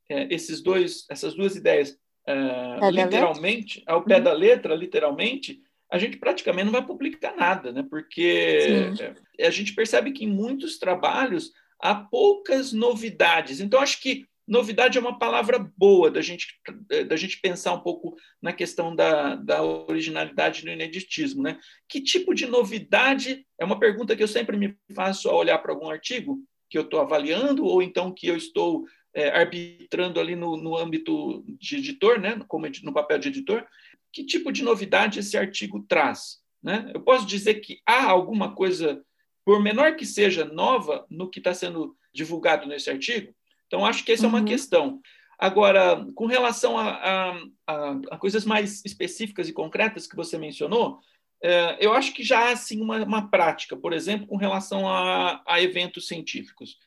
é, 0.08 0.32
esses 0.32 0.60
dois, 0.60 1.06
essas 1.08 1.34
duas 1.34 1.56
ideias 1.56 1.96
é, 2.26 2.90
literalmente, 2.90 3.82
ao 3.86 4.02
pé 4.02 4.16
uhum. 4.16 4.22
da 4.22 4.32
letra, 4.32 4.74
literalmente, 4.74 5.60
a 5.90 5.98
gente 5.98 6.16
praticamente 6.16 6.66
não 6.66 6.72
vai 6.72 6.86
publicar 6.86 7.34
nada, 7.34 7.72
né? 7.72 7.84
porque 7.88 8.94
é, 9.38 9.46
a 9.46 9.50
gente 9.50 9.74
percebe 9.74 10.12
que 10.12 10.24
em 10.24 10.28
muitos 10.28 10.78
trabalhos 10.78 11.52
há 11.80 11.94
poucas 11.94 12.72
novidades. 12.72 13.60
Então, 13.60 13.80
acho 13.80 14.00
que 14.00 14.26
Novidade 14.50 14.98
é 14.98 15.00
uma 15.00 15.16
palavra 15.16 15.60
boa 15.76 16.10
da 16.10 16.20
gente, 16.20 16.60
da 17.06 17.14
gente 17.14 17.40
pensar 17.40 17.72
um 17.72 17.78
pouco 17.78 18.16
na 18.42 18.52
questão 18.52 18.96
da, 18.96 19.36
da 19.36 19.62
originalidade 19.62 20.64
do 20.64 20.70
ineditismo. 20.70 21.40
Né? 21.40 21.56
Que 21.88 22.00
tipo 22.00 22.34
de 22.34 22.46
novidade? 22.46 23.46
É 23.60 23.64
uma 23.64 23.78
pergunta 23.78 24.16
que 24.16 24.22
eu 24.24 24.26
sempre 24.26 24.56
me 24.56 24.76
faço 24.92 25.28
ao 25.28 25.36
olhar 25.36 25.56
para 25.58 25.72
algum 25.72 25.88
artigo 25.88 26.42
que 26.68 26.76
eu 26.76 26.82
estou 26.82 27.00
avaliando, 27.00 27.64
ou 27.64 27.80
então 27.80 28.12
que 28.12 28.26
eu 28.26 28.36
estou 28.36 28.84
é, 29.14 29.28
arbitrando 29.28 30.18
ali 30.18 30.34
no, 30.34 30.56
no 30.56 30.76
âmbito 30.76 31.44
de 31.46 31.76
editor, 31.76 32.18
né? 32.18 32.36
como 32.48 32.66
no 32.82 32.92
papel 32.92 33.20
de 33.20 33.28
editor. 33.28 33.64
Que 34.12 34.26
tipo 34.26 34.50
de 34.50 34.64
novidade 34.64 35.20
esse 35.20 35.38
artigo 35.38 35.86
traz? 35.88 36.40
Né? 36.60 36.90
Eu 36.92 37.00
posso 37.00 37.24
dizer 37.24 37.60
que 37.60 37.80
há 37.86 38.04
alguma 38.06 38.52
coisa, 38.52 39.00
por 39.44 39.62
menor 39.62 39.94
que 39.94 40.04
seja, 40.04 40.44
nova 40.44 41.06
no 41.08 41.30
que 41.30 41.38
está 41.38 41.54
sendo 41.54 41.96
divulgado 42.12 42.66
nesse 42.66 42.90
artigo? 42.90 43.32
Então, 43.70 43.86
acho 43.86 44.04
que 44.04 44.10
essa 44.10 44.24
uhum. 44.24 44.30
é 44.30 44.32
uma 44.32 44.38
uhum. 44.40 44.44
questão. 44.46 45.00
Agora, 45.38 46.04
com 46.16 46.26
relação 46.26 46.76
a, 46.76 46.90
a, 46.90 47.30
a, 47.68 47.90
a, 48.10 48.18
coisas 48.18 48.44
mais 48.44 48.84
específicas 48.84 49.48
e 49.48 49.52
concretas 49.52 50.08
que 50.08 50.16
você 50.16 50.36
mencionou, 50.36 50.98
é, 51.40 51.78
eu 51.80 51.92
acho 51.92 52.12
que 52.12 52.24
já 52.24 52.40
há 52.48 52.50
assim, 52.50 52.80
uma, 52.80 53.04
uma 53.04 53.30
prática, 53.30 53.76
por 53.76 53.92
exemplo, 53.92 54.26
com 54.26 54.36
relação 54.36 54.88
a, 54.88 55.40
a 55.46 55.62
eventos 55.62 56.08
científicos. 56.08 56.78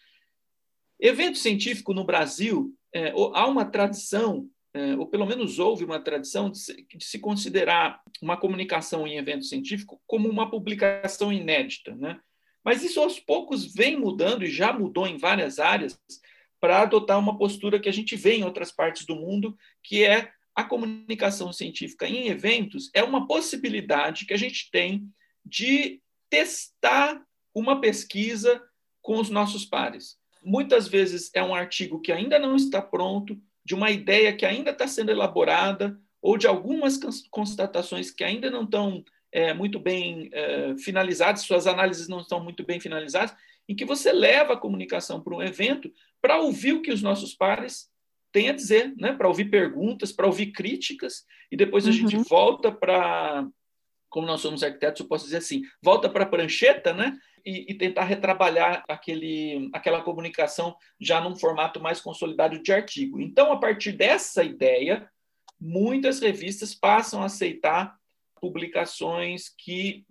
Evento 0.99 1.37
científico 1.37 1.93
no 1.93 2.03
Brasil, 2.03 2.75
é, 2.93 3.13
há 3.33 3.47
uma 3.47 3.63
tradição, 3.63 4.49
é, 4.73 4.93
ou 4.97 5.07
pelo 5.07 5.25
menos 5.25 5.57
houve 5.57 5.85
uma 5.85 6.01
tradição, 6.01 6.49
de 6.51 6.59
se, 6.59 6.85
de 6.95 7.05
se, 7.05 7.19
considerar 7.19 8.01
uma 8.21 8.35
comunicação 8.35 9.07
em 9.07 9.17
evento 9.17 9.45
científico 9.45 10.01
como 10.05 10.29
uma 10.29 10.51
publicação 10.51 11.31
inédita. 11.31 11.95
Né? 11.95 12.19
Mas 12.61 12.83
isso 12.83 12.99
aos 12.99 13.21
poucos 13.21 13.73
vem 13.73 13.97
mudando 13.97 14.43
e 14.43 14.51
já 14.51 14.73
mudou 14.73 15.07
em 15.07 15.17
várias 15.17 15.59
áreas 15.59 15.97
para 16.63 16.79
adotar 16.79 17.19
uma 17.19 17.37
postura 17.37 17.77
que 17.77 17.89
a 17.89 17.91
gente 17.91 18.15
vê 18.15 18.35
em 18.35 18.45
outras 18.45 18.71
partes 18.71 19.05
do 19.05 19.17
mundo, 19.17 19.53
que 19.83 20.05
é 20.05 20.31
a 20.55 20.63
comunicação 20.63 21.51
científica 21.51 22.07
em 22.07 22.29
eventos 22.29 22.89
é 22.93 23.03
uma 23.03 23.27
possibilidade 23.27 24.25
que 24.25 24.33
a 24.33 24.37
gente 24.37 24.71
tem 24.71 25.05
de 25.45 25.99
testar 26.29 27.21
uma 27.53 27.81
pesquisa 27.81 28.63
com 29.01 29.19
os 29.19 29.29
nossos 29.29 29.65
pares. 29.65 30.15
Muitas 30.41 30.87
vezes 30.87 31.29
é 31.33 31.43
um 31.43 31.53
artigo 31.53 31.99
que 31.99 32.13
ainda 32.13 32.39
não 32.39 32.55
está 32.55 32.81
pronto, 32.81 33.37
de 33.65 33.75
uma 33.75 33.91
ideia 33.91 34.33
que 34.33 34.45
ainda 34.45 34.71
está 34.71 34.87
sendo 34.87 35.11
elaborada, 35.11 35.99
ou 36.21 36.37
de 36.37 36.47
algumas 36.47 36.97
constatações 37.29 38.09
que 38.09 38.23
ainda 38.23 38.49
não 38.49 38.63
estão 38.63 39.03
é, 39.33 39.53
muito 39.53 39.81
bem 39.81 40.29
é, 40.31 40.77
finalizadas, 40.77 41.41
suas 41.41 41.67
análises 41.67 42.07
não 42.07 42.21
estão 42.21 42.41
muito 42.41 42.65
bem 42.65 42.79
finalizadas, 42.79 43.35
em 43.67 43.75
que 43.75 43.83
você 43.83 44.13
leva 44.13 44.53
a 44.53 44.57
comunicação 44.57 45.21
para 45.21 45.35
um 45.35 45.41
evento 45.41 45.91
para 46.23 46.39
ouvir 46.39 46.71
o 46.71 46.81
que 46.81 46.89
os 46.89 47.01
nossos 47.01 47.35
pares 47.35 47.91
têm 48.31 48.47
a 48.47 48.53
dizer, 48.53 48.95
né? 48.95 49.11
para 49.11 49.27
ouvir 49.27 49.49
perguntas, 49.49 50.13
para 50.13 50.25
ouvir 50.25 50.53
críticas, 50.53 51.25
e 51.51 51.57
depois 51.57 51.85
a 51.85 51.89
uhum. 51.89 51.93
gente 51.93 52.17
volta 52.29 52.71
para, 52.71 53.45
como 54.09 54.25
nós 54.25 54.39
somos 54.39 54.63
arquitetos, 54.63 55.01
eu 55.01 55.07
posso 55.07 55.25
dizer 55.25 55.37
assim, 55.37 55.63
volta 55.81 56.09
para 56.09 56.23
a 56.23 56.27
prancheta, 56.27 56.93
né? 56.93 57.15
E, 57.45 57.73
e, 57.73 57.77
tentar 57.77 58.05
retrabalhar 58.05 58.85
aquele, 58.87 59.69
aquela 59.73 60.01
comunicação 60.01 60.77
já 60.97 61.19
num 61.19 61.35
formato 61.35 61.77
mais 61.77 61.99
consolidado 61.99 62.57
de 62.63 62.71
artigo. 62.71 63.19
Então, 63.19 63.51
a 63.51 63.59
partir 63.59 63.91
dessa 63.91 64.45
ideia, 64.45 65.09
muitas 65.59 66.21
revistas 66.21 66.73
passam 66.73 67.21
a 67.21 67.25
aceitar 67.25 67.97
publicações 68.39 69.53
que 69.57 70.05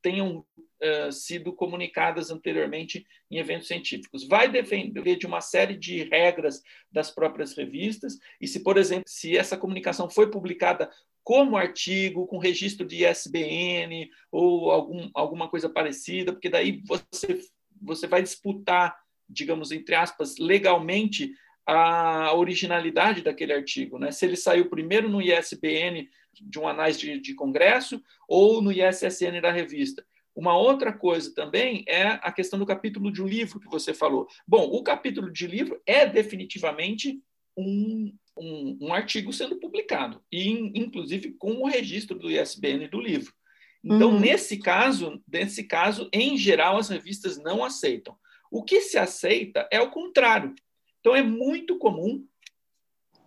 tenham 0.00 0.38
uh, 0.38 1.12
sido 1.12 1.52
comunicadas 1.52 2.30
anteriormente 2.30 3.06
em 3.30 3.38
eventos 3.38 3.68
científicos. 3.68 4.26
Vai 4.26 4.50
depender 4.50 5.16
de 5.16 5.26
uma 5.26 5.40
série 5.40 5.76
de 5.76 6.04
regras 6.04 6.62
das 6.90 7.10
próprias 7.10 7.54
revistas, 7.54 8.18
e 8.40 8.46
se, 8.46 8.62
por 8.62 8.76
exemplo, 8.76 9.04
se 9.06 9.36
essa 9.36 9.56
comunicação 9.56 10.08
foi 10.10 10.30
publicada 10.30 10.90
como 11.24 11.56
artigo, 11.56 12.26
com 12.26 12.38
registro 12.38 12.86
de 12.86 13.06
ISBN 13.06 14.10
ou 14.30 14.70
algum, 14.70 15.08
alguma 15.14 15.48
coisa 15.48 15.68
parecida, 15.68 16.32
porque 16.32 16.48
daí 16.48 16.82
você, 16.84 17.40
você 17.80 18.06
vai 18.06 18.22
disputar, 18.22 18.96
digamos, 19.28 19.70
entre 19.70 19.94
aspas, 19.94 20.36
legalmente 20.38 21.32
a 21.64 22.34
originalidade 22.34 23.22
daquele 23.22 23.52
artigo, 23.52 23.98
né? 23.98 24.10
Se 24.10 24.26
ele 24.26 24.36
saiu 24.36 24.68
primeiro 24.68 25.08
no 25.08 25.22
ISBN 25.22 26.08
de 26.40 26.58
um 26.58 26.66
anais 26.66 26.98
de, 26.98 27.18
de 27.20 27.34
congresso 27.34 28.02
ou 28.28 28.62
no 28.62 28.72
ISSN 28.72 29.40
da 29.40 29.50
revista. 29.50 30.04
Uma 30.34 30.56
outra 30.56 30.92
coisa 30.92 31.34
também 31.34 31.84
é 31.86 32.04
a 32.04 32.32
questão 32.32 32.58
do 32.58 32.66
capítulo 32.66 33.12
de 33.12 33.22
um 33.22 33.26
livro 33.26 33.60
que 33.60 33.68
você 33.68 33.92
falou. 33.92 34.26
Bom, 34.48 34.64
o 34.64 34.82
capítulo 34.82 35.30
de 35.30 35.46
livro 35.46 35.80
é 35.86 36.06
definitivamente 36.06 37.22
um, 37.56 38.14
um, 38.38 38.78
um 38.80 38.94
artigo 38.94 39.32
sendo 39.32 39.56
publicado, 39.56 40.22
e 40.32 40.50
inclusive 40.74 41.32
com 41.32 41.52
o 41.56 41.66
registro 41.66 42.18
do 42.18 42.30
ISBN 42.30 42.88
do 42.88 42.98
livro. 43.00 43.32
Então, 43.84 44.12
uhum. 44.12 44.20
nesse 44.20 44.58
caso, 44.58 45.20
nesse 45.30 45.64
caso, 45.64 46.08
em 46.12 46.36
geral, 46.36 46.78
as 46.78 46.88
revistas 46.88 47.36
não 47.36 47.64
aceitam. 47.64 48.16
O 48.50 48.62
que 48.62 48.80
se 48.80 48.96
aceita 48.96 49.68
é 49.72 49.80
o 49.80 49.90
contrário. 49.90 50.54
Então, 51.00 51.16
é 51.16 51.22
muito 51.22 51.78
comum, 51.78 52.24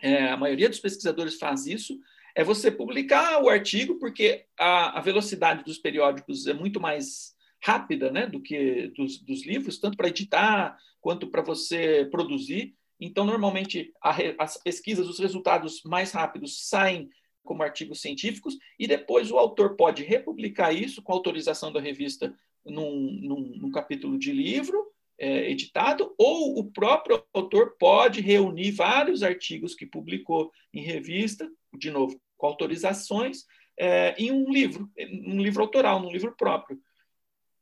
é, 0.01 0.29
a 0.29 0.37
maioria 0.37 0.69
dos 0.69 0.79
pesquisadores 0.79 1.37
faz 1.37 1.67
isso, 1.67 1.99
é 2.35 2.43
você 2.43 2.69
publicar 2.69 3.41
o 3.41 3.49
artigo, 3.49 3.97
porque 3.97 4.45
a, 4.59 4.99
a 4.99 5.01
velocidade 5.01 5.63
dos 5.63 5.77
periódicos 5.77 6.45
é 6.45 6.53
muito 6.53 6.81
mais 6.81 7.33
rápida 7.63 8.11
né, 8.11 8.27
do 8.27 8.41
que 8.41 8.89
dos, 8.89 9.19
dos 9.19 9.45
livros, 9.45 9.79
tanto 9.79 9.95
para 9.95 10.09
editar 10.09 10.77
quanto 10.99 11.27
para 11.27 11.41
você 11.41 12.07
produzir. 12.11 12.75
Então, 12.99 13.25
normalmente, 13.25 13.91
a, 14.03 14.15
as 14.37 14.57
pesquisas, 14.57 15.07
os 15.07 15.17
resultados 15.17 15.81
mais 15.85 16.11
rápidos 16.11 16.67
saem 16.67 17.09
como 17.43 17.63
artigos 17.63 18.01
científicos, 18.01 18.57
e 18.77 18.87
depois 18.87 19.31
o 19.31 19.37
autor 19.37 19.75
pode 19.75 20.03
republicar 20.03 20.75
isso 20.75 21.01
com 21.01 21.13
autorização 21.13 21.71
da 21.71 21.79
revista 21.79 22.35
num, 22.65 23.19
num, 23.21 23.57
num 23.57 23.71
capítulo 23.71 24.17
de 24.17 24.31
livro, 24.31 24.83
é, 25.17 25.49
editado, 25.49 26.13
ou 26.17 26.59
o 26.59 26.71
próprio 26.71 27.23
autor 27.33 27.75
pode 27.79 28.19
reunir 28.19 28.71
vários 28.71 29.23
artigos 29.23 29.73
que 29.73 29.85
publicou 29.85 30.51
em 30.73 30.81
revista, 30.81 31.49
de 31.77 31.89
novo, 31.89 32.19
com 32.37 32.47
autorizações, 32.47 33.45
é, 33.77 34.15
em 34.17 34.31
um 34.31 34.51
livro, 34.51 34.89
um 34.97 35.41
livro 35.41 35.61
autoral, 35.61 35.99
num 35.99 36.11
livro 36.11 36.35
próprio. 36.35 36.79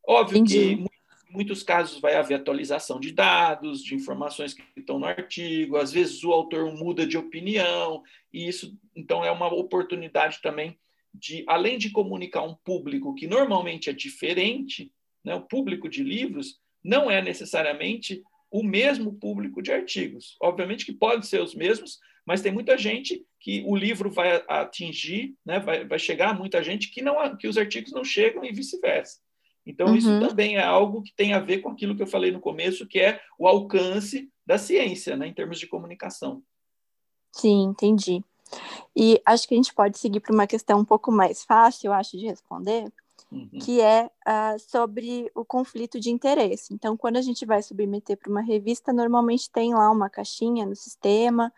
Óbvio 0.08 0.40
Entendi. 0.40 0.76
que 0.76 0.82
em 0.82 0.88
muitos 1.34 1.64
casos 1.64 2.00
vai 2.00 2.16
haver 2.16 2.36
atualização 2.36 3.00
de 3.00 3.12
dados, 3.12 3.84
de 3.84 3.96
informações 3.96 4.54
que 4.54 4.64
estão 4.78 5.00
no 5.00 5.06
artigo, 5.06 5.78
às 5.78 5.92
vezes 5.92 6.24
o 6.24 6.32
autor 6.32 6.72
muda 6.76 7.08
de 7.08 7.18
opinião, 7.18 8.04
e 8.32 8.48
isso 8.48 8.78
então 8.96 9.26
é 9.26 9.32
uma 9.32 9.52
oportunidade 9.52 10.40
também 10.42 10.78
de, 11.14 11.44
além 11.48 11.78
de 11.78 11.92
comunicar 11.92 12.44
um 12.44 12.56
público 12.56 13.14
que 13.16 13.28
normalmente 13.28 13.90
é 13.90 13.94
diferente, 13.94 14.92
né, 15.24 15.36
o 15.36 15.42
público 15.42 15.90
de 15.90 16.04
livros, 16.04 16.60
não 16.84 17.10
é 17.10 17.22
necessariamente 17.22 18.22
o 18.52 18.64
mesmo 18.64 19.14
público 19.14 19.62
de 19.62 19.72
artigos. 19.72 20.36
Obviamente 20.42 20.86
que 20.86 20.94
pode 20.94 21.26
ser 21.26 21.42
os 21.42 21.56
mesmos, 21.56 22.00
mas 22.26 22.42
tem 22.42 22.52
muita 22.52 22.78
gente 22.78 23.26
que 23.40 23.64
o 23.68 23.76
livro 23.76 24.10
vai 24.10 24.44
atingir, 24.48 25.36
né, 25.46 25.60
vai, 25.60 25.86
vai 25.86 26.00
chegar 26.00 26.30
a 26.30 26.34
muita 26.34 26.64
gente 26.64 26.90
que, 26.90 27.02
não, 27.02 27.36
que 27.36 27.48
os 27.48 27.58
artigos 27.58 27.92
não 27.92 28.04
chegam 28.04 28.44
e 28.44 28.52
vice-versa. 28.52 29.20
Então, 29.66 29.88
uhum. 29.88 29.96
isso 29.96 30.20
também 30.20 30.58
é 30.58 30.64
algo 30.64 31.02
que 31.02 31.14
tem 31.16 31.34
a 31.34 31.40
ver 31.40 31.60
com 31.60 31.70
aquilo 31.70 31.96
que 31.96 32.04
eu 32.04 32.08
falei 32.08 32.32
no 32.32 32.40
começo, 32.40 32.88
que 32.88 33.00
é 33.00 33.22
o 33.38 33.48
alcance 33.48 34.30
da 34.46 34.58
ciência, 34.58 35.16
né, 35.16 35.28
em 35.28 35.34
termos 35.34 35.60
de 35.60 35.68
comunicação. 35.68 36.44
Sim, 37.32 37.64
entendi. 37.64 38.24
E 38.96 39.22
acho 39.26 39.48
que 39.48 39.56
a 39.56 39.58
gente 39.58 39.74
pode 39.74 39.98
seguir 39.98 40.20
para 40.20 40.34
uma 40.34 40.48
questão 40.48 40.80
um 40.80 40.86
pouco 40.86 41.12
mais 41.12 41.44
fácil, 41.44 41.88
eu 41.88 41.94
acho, 41.94 42.18
de 42.18 42.28
responder, 42.28 42.92
uhum. 43.32 43.50
que 43.62 43.82
é 43.82 44.06
uh, 44.06 44.60
sobre 44.60 45.32
o 45.34 45.44
conflito 45.44 46.00
de 46.00 46.10
interesse. 46.10 46.74
Então, 46.74 46.96
quando 46.96 47.18
a 47.18 47.22
gente 47.22 47.46
vai 47.46 47.62
submeter 47.64 48.18
para 48.18 48.30
uma 48.30 48.42
revista, 48.42 48.94
normalmente 48.94 49.50
tem 49.50 49.74
lá 49.74 49.90
uma 49.90 50.10
caixinha 50.10 50.66
no 50.66 50.76
sistema, 50.76 51.52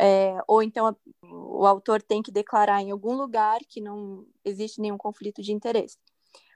é, 0.00 0.38
ou 0.48 0.62
então 0.62 0.86
a, 0.86 0.96
o 1.22 1.66
autor 1.66 2.00
tem 2.00 2.22
que 2.22 2.32
declarar 2.32 2.80
em 2.80 2.90
algum 2.90 3.14
lugar 3.14 3.60
que 3.68 3.82
não 3.82 4.26
existe 4.42 4.80
nenhum 4.80 4.96
conflito 4.96 5.42
de 5.42 5.52
interesse. 5.52 5.98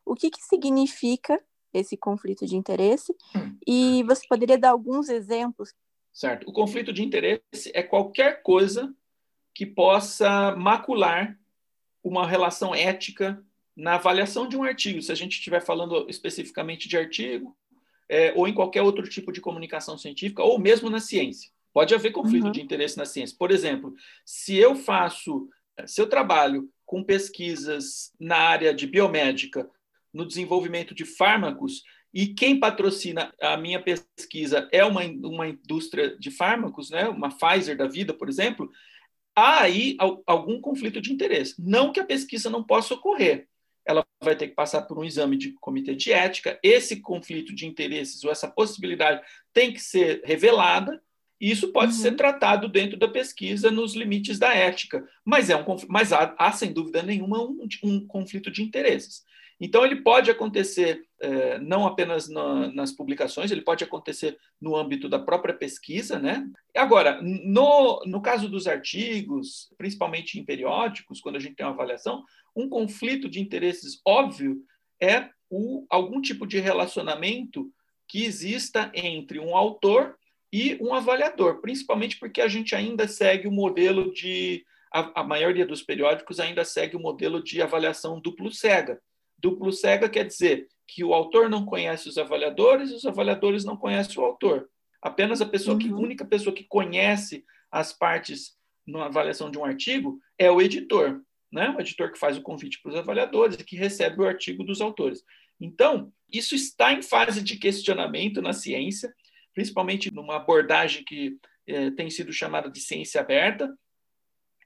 O 0.03 0.15
que, 0.15 0.31
que 0.31 0.41
significa 0.41 1.39
esse 1.73 1.95
conflito 1.95 2.47
de 2.47 2.57
interesse? 2.57 3.15
Hum. 3.37 3.59
E 3.67 4.03
você 4.05 4.27
poderia 4.27 4.57
dar 4.57 4.71
alguns 4.71 5.11
exemplos? 5.11 5.75
Certo. 6.11 6.49
O 6.49 6.53
conflito 6.53 6.91
de 6.91 7.03
interesse 7.03 7.71
é 7.75 7.83
qualquer 7.83 8.43
coisa 8.43 8.95
que 9.53 9.67
possa 9.67 10.57
macular 10.57 11.39
uma 12.03 12.27
relação 12.27 12.75
ética 12.75 13.45
na 13.77 13.97
avaliação 13.97 14.49
de 14.49 14.57
um 14.57 14.63
artigo, 14.63 15.03
se 15.03 15.13
a 15.13 15.15
gente 15.15 15.33
estiver 15.33 15.61
falando 15.61 16.09
especificamente 16.09 16.89
de 16.89 16.97
artigo, 16.97 17.57
é, 18.09 18.33
ou 18.35 18.49
em 18.49 18.55
qualquer 18.55 18.83
outro 18.83 19.09
tipo 19.09 19.33
de 19.33 19.41
comunicação 19.41 19.99
científica, 19.99 20.43
ou 20.43 20.59
mesmo 20.59 20.89
na 20.89 21.01
ciência. 21.01 21.54
Pode 21.75 21.95
haver 21.95 22.13
conflito 22.13 22.47
uhum. 22.47 22.53
de 22.53 22.63
interesse 22.63 22.97
na 22.97 23.05
ciência. 23.05 23.37
Por 23.39 23.51
exemplo, 23.51 23.95
se 24.25 24.57
eu 24.57 24.75
faço, 24.77 25.49
se 25.87 26.01
eu 26.01 26.09
trabalho 26.09 26.71
com 26.87 27.03
pesquisas 27.03 28.13
na 28.19 28.37
área 28.37 28.73
de 28.73 28.87
biomédica, 28.87 29.69
no 30.13 30.25
desenvolvimento 30.25 30.95
de 30.95 31.05
fármacos, 31.05 31.83
e 32.15 32.29
quem 32.29 32.61
patrocina 32.61 33.35
a 33.41 33.57
minha 33.57 33.83
pesquisa 33.83 34.69
é 34.71 34.85
uma, 34.85 35.03
uma 35.03 35.49
indústria 35.49 36.17
de 36.17 36.31
fármacos, 36.31 36.91
né? 36.91 37.09
uma 37.09 37.29
Pfizer 37.29 37.77
da 37.77 37.89
vida, 37.89 38.15
por 38.15 38.29
exemplo, 38.29 38.71
há 39.35 39.63
aí 39.63 39.97
algum 40.25 40.61
conflito 40.61 41.01
de 41.01 41.13
interesse. 41.13 41.57
Não 41.59 41.91
que 41.91 41.99
a 41.99 42.05
pesquisa 42.05 42.49
não 42.49 42.63
possa 42.63 42.95
ocorrer, 42.95 43.49
ela 43.85 44.07
vai 44.23 44.37
ter 44.37 44.49
que 44.49 44.55
passar 44.55 44.83
por 44.83 44.97
um 44.97 45.05
exame 45.05 45.37
de 45.37 45.53
comitê 45.61 45.95
de 45.95 46.13
ética. 46.13 46.59
Esse 46.63 47.01
conflito 47.01 47.55
de 47.55 47.67
interesses 47.67 48.23
ou 48.23 48.31
essa 48.31 48.49
possibilidade 48.49 49.21
tem 49.53 49.73
que 49.73 49.81
ser 49.81 50.23
revelada. 50.25 51.03
Isso 51.45 51.73
pode 51.73 51.93
uhum. 51.93 51.99
ser 51.99 52.17
tratado 52.17 52.69
dentro 52.69 52.97
da 52.97 53.07
pesquisa 53.07 53.71
nos 53.71 53.95
limites 53.95 54.39
da 54.39 54.55
ética, 54.55 55.07
mas 55.23 55.51
é 55.51 55.57
um 55.57 55.65
mas 55.89 56.11
há, 56.11 56.35
há 56.39 56.51
sem 56.53 56.73
dúvida 56.73 57.03
nenhuma 57.03 57.43
um, 57.43 57.69
um 57.83 58.07
conflito 58.07 58.51
de 58.51 58.63
interesses. 58.63 59.23
Então, 59.61 59.85
ele 59.85 59.97
pode 59.97 60.31
acontecer 60.31 61.05
é, 61.21 61.59
não 61.59 61.87
apenas 61.87 62.31
na, 62.31 62.73
nas 62.73 62.93
publicações, 62.93 63.51
ele 63.51 63.61
pode 63.61 63.85
acontecer 63.85 64.39
no 64.59 64.75
âmbito 64.75 65.07
da 65.07 65.19
própria 65.19 65.53
pesquisa. 65.53 66.19
Né? 66.19 66.49
Agora, 66.75 67.21
no, 67.21 68.03
no 68.07 68.23
caso 68.23 68.49
dos 68.49 68.67
artigos, 68.67 69.71
principalmente 69.77 70.41
em 70.41 70.45
periódicos, 70.47 71.21
quando 71.21 71.37
a 71.37 71.41
gente 71.41 71.57
tem 71.57 71.67
uma 71.67 71.73
avaliação, 71.73 72.25
um 72.57 72.71
conflito 72.71 73.29
de 73.29 73.39
interesses 73.39 74.01
óbvio 74.03 74.63
é 74.99 75.29
o, 75.51 75.85
algum 75.91 76.23
tipo 76.23 76.47
de 76.47 76.59
relacionamento 76.59 77.71
que 78.09 78.25
exista 78.25 78.91
entre 78.95 79.39
um 79.39 79.55
autor 79.55 80.17
e 80.55 80.79
um 80.81 80.95
avaliador, 80.95 81.61
principalmente 81.61 82.17
porque 82.17 82.41
a 82.41 82.47
gente 82.47 82.77
ainda 82.77 83.09
segue 83.09 83.49
o 83.49 83.51
modelo 83.51 84.13
de. 84.13 84.65
A, 84.93 85.23
a 85.23 85.25
maioria 85.25 85.67
dos 85.67 85.83
periódicos 85.83 86.39
ainda 86.39 86.65
segue 86.65 86.95
o 86.95 87.01
modelo 87.01 87.43
de 87.43 87.61
avaliação 87.61 88.21
duplo 88.21 88.53
cega. 88.53 89.03
Duplo 89.37 89.73
cega 89.73 90.09
quer 90.09 90.25
dizer 90.25 90.69
que 90.87 91.03
o 91.03 91.13
autor 91.13 91.51
não 91.51 91.65
conhece 91.65 92.09
os 92.09 92.17
avaliadores 92.17 92.93
e 92.93 92.95
os 92.95 93.05
avaliadores 93.05 93.65
não 93.65 93.77
conhecem 93.77 94.17
o 94.23 94.25
autor. 94.25 94.71
Apenas 95.03 95.43
a 95.43 95.47
pessoa 95.47 95.77
que, 95.77 95.89
a 95.89 95.93
uhum. 95.93 96.01
única 96.01 96.25
pessoa 96.25 96.55
que 96.55 96.63
conhece 96.63 97.45
as 97.69 97.93
partes 97.93 98.57
na 98.87 99.07
avaliação 99.07 99.51
de 99.51 99.59
um 99.59 99.65
artigo 99.65 100.21
é 100.39 100.49
o 100.49 100.63
editor 100.63 101.21
né? 101.55 101.73
o 101.77 101.81
editor 101.81 102.11
que 102.11 102.19
faz 102.19 102.37
o 102.37 102.43
convite 102.43 102.83
para 102.83 102.91
os 102.91 102.99
avaliadores 102.99 103.57
e 103.57 103.65
que 103.65 103.77
recebe 103.77 104.21
o 104.21 104.27
artigo 104.27 104.65
dos 104.65 104.81
autores. 104.81 105.23
Então, 105.61 106.13
isso 106.29 106.57
está 106.57 106.93
em 106.93 107.01
fase 107.01 107.41
de 107.41 107.57
questionamento 107.57 108.43
na 108.43 108.53
ciência, 108.53 109.15
principalmente 109.55 110.13
numa 110.13 110.37
abordagem 110.37 111.05
que 111.05 111.39
eh, 111.67 111.91
tem 111.93 112.11
sido 112.11 112.33
chamada 112.33 112.71
de 112.71 112.81
ciência 112.81 113.21
aberta. 113.21 113.73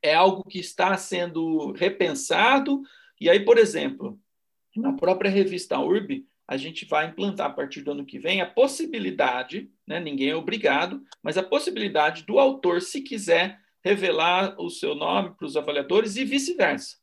É 0.03 0.15
algo 0.15 0.45
que 0.45 0.59
está 0.59 0.97
sendo 0.97 1.73
repensado. 1.73 2.83
E 3.21 3.29
aí, 3.29 3.45
por 3.45 3.59
exemplo, 3.59 4.19
na 4.77 4.93
própria 4.93 5.31
revista 5.31 5.79
URB, 5.79 6.27
a 6.47 6.57
gente 6.57 6.87
vai 6.87 7.07
implantar 7.07 7.49
a 7.49 7.53
partir 7.53 7.83
do 7.83 7.91
ano 7.91 8.07
que 8.07 8.19
vem 8.19 8.41
a 8.41 8.47
possibilidade, 8.47 9.71
né, 9.87 10.01
ninguém 10.01 10.31
é 10.31 10.37
obrigado, 10.37 11.03
mas 11.23 11.37
a 11.37 11.43
possibilidade 11.43 12.25
do 12.25 12.39
autor, 12.39 12.81
se 12.81 13.03
quiser, 13.03 13.61
revelar 13.85 14.55
o 14.59 14.71
seu 14.71 14.95
nome 14.95 15.35
para 15.37 15.47
os 15.47 15.57
avaliadores 15.57 16.17
e 16.17 16.25
vice-versa. 16.25 16.97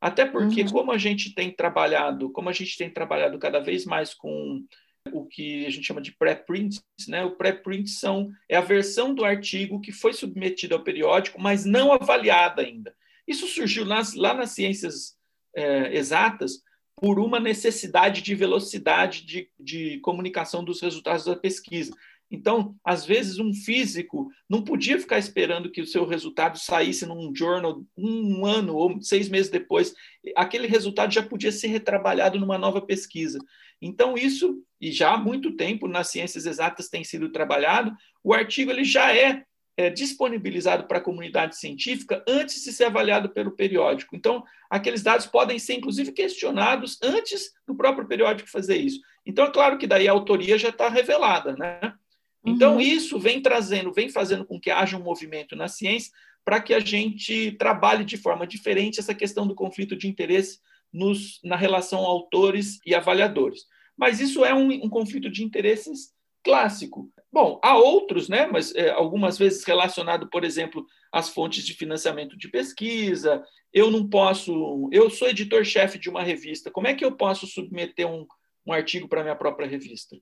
Até 0.00 0.26
porque, 0.26 0.62
uhum. 0.62 0.68
como 0.68 0.92
a 0.92 0.98
gente 0.98 1.34
tem 1.34 1.50
trabalhado, 1.50 2.30
como 2.30 2.48
a 2.48 2.52
gente 2.52 2.76
tem 2.76 2.90
trabalhado 2.90 3.38
cada 3.38 3.60
vez 3.60 3.86
mais 3.86 4.12
com 4.12 4.66
o 5.10 5.26
que 5.26 5.66
a 5.66 5.70
gente 5.70 5.86
chama 5.86 6.00
de 6.00 6.12
pré-prints, 6.12 6.82
né? 7.08 7.24
O 7.24 7.32
pré-print 7.32 7.90
são 7.90 8.30
é 8.48 8.56
a 8.56 8.60
versão 8.60 9.14
do 9.14 9.24
artigo 9.24 9.80
que 9.80 9.92
foi 9.92 10.12
submetida 10.12 10.74
ao 10.74 10.84
periódico, 10.84 11.40
mas 11.40 11.64
não 11.64 11.92
avaliada 11.92 12.62
ainda. 12.62 12.94
Isso 13.26 13.46
surgiu 13.46 13.84
nas, 13.84 14.14
lá 14.14 14.34
nas 14.34 14.50
ciências 14.50 15.16
é, 15.54 15.96
exatas 15.96 16.62
por 16.96 17.18
uma 17.18 17.40
necessidade 17.40 18.22
de 18.22 18.34
velocidade 18.34 19.24
de, 19.24 19.50
de 19.58 19.98
comunicação 20.00 20.62
dos 20.62 20.80
resultados 20.80 21.24
da 21.24 21.34
pesquisa. 21.34 21.92
Então, 22.32 22.74
às 22.82 23.04
vezes, 23.04 23.38
um 23.38 23.52
físico 23.52 24.30
não 24.48 24.64
podia 24.64 24.98
ficar 24.98 25.18
esperando 25.18 25.70
que 25.70 25.82
o 25.82 25.86
seu 25.86 26.06
resultado 26.06 26.58
saísse 26.58 27.04
num 27.04 27.30
journal 27.34 27.84
um 27.96 28.46
ano 28.46 28.74
ou 28.74 29.02
seis 29.02 29.28
meses 29.28 29.50
depois. 29.50 29.94
Aquele 30.34 30.66
resultado 30.66 31.12
já 31.12 31.22
podia 31.22 31.52
ser 31.52 31.66
retrabalhado 31.66 32.40
numa 32.40 32.56
nova 32.56 32.80
pesquisa. 32.80 33.38
Então, 33.82 34.16
isso, 34.16 34.64
e 34.80 34.90
já 34.90 35.12
há 35.12 35.18
muito 35.18 35.54
tempo 35.56 35.86
nas 35.86 36.08
ciências 36.08 36.46
exatas 36.46 36.88
tem 36.88 37.04
sido 37.04 37.30
trabalhado, 37.30 37.92
o 38.24 38.32
artigo 38.32 38.70
ele 38.70 38.84
já 38.84 39.14
é 39.14 39.44
é, 39.76 39.90
disponibilizado 39.90 40.84
para 40.84 40.98
a 40.98 41.02
comunidade 41.02 41.56
científica 41.56 42.22
antes 42.28 42.62
de 42.62 42.72
ser 42.72 42.84
avaliado 42.84 43.30
pelo 43.30 43.52
periódico. 43.52 44.14
Então, 44.14 44.44
aqueles 44.70 45.02
dados 45.02 45.26
podem 45.26 45.58
ser, 45.58 45.74
inclusive, 45.74 46.12
questionados 46.12 46.98
antes 47.02 47.50
do 47.66 47.74
próprio 47.74 48.06
periódico 48.06 48.50
fazer 48.50 48.76
isso. 48.76 49.00
Então, 49.24 49.46
é 49.46 49.50
claro 49.50 49.78
que 49.78 49.86
daí 49.86 50.08
a 50.08 50.12
autoria 50.12 50.58
já 50.58 50.68
está 50.68 50.88
revelada, 50.88 51.56
né? 51.56 51.94
Então, 52.44 52.74
uhum. 52.74 52.80
isso 52.80 53.18
vem 53.18 53.40
trazendo, 53.40 53.92
vem 53.92 54.08
fazendo 54.08 54.44
com 54.44 54.60
que 54.60 54.70
haja 54.70 54.96
um 54.96 55.02
movimento 55.02 55.54
na 55.54 55.68
ciência 55.68 56.12
para 56.44 56.60
que 56.60 56.74
a 56.74 56.80
gente 56.80 57.52
trabalhe 57.52 58.04
de 58.04 58.16
forma 58.16 58.46
diferente 58.46 58.98
essa 58.98 59.14
questão 59.14 59.46
do 59.46 59.54
conflito 59.54 59.96
de 59.96 60.08
interesse 60.08 60.58
nos, 60.92 61.40
na 61.44 61.56
relação 61.56 62.00
autores 62.00 62.78
e 62.84 62.94
avaliadores. 62.94 63.64
Mas 63.96 64.20
isso 64.20 64.44
é 64.44 64.52
um, 64.52 64.70
um 64.70 64.88
conflito 64.88 65.30
de 65.30 65.44
interesses 65.44 66.12
clássico. 66.44 67.08
Bom, 67.32 67.60
há 67.62 67.76
outros, 67.78 68.28
né, 68.28 68.46
mas 68.46 68.74
é, 68.74 68.90
algumas 68.90 69.38
vezes 69.38 69.64
relacionado, 69.64 70.28
por 70.28 70.44
exemplo, 70.44 70.84
às 71.12 71.28
fontes 71.28 71.64
de 71.64 71.74
financiamento 71.74 72.36
de 72.36 72.48
pesquisa. 72.48 73.42
Eu 73.72 73.90
não 73.90 74.08
posso, 74.08 74.88
eu 74.92 75.08
sou 75.08 75.28
editor-chefe 75.28 75.98
de 75.98 76.10
uma 76.10 76.22
revista, 76.22 76.70
como 76.70 76.88
é 76.88 76.94
que 76.94 77.04
eu 77.04 77.12
posso 77.12 77.46
submeter 77.46 78.06
um, 78.06 78.26
um 78.66 78.72
artigo 78.72 79.08
para 79.08 79.22
minha 79.22 79.36
própria 79.36 79.68
revista? 79.68 80.16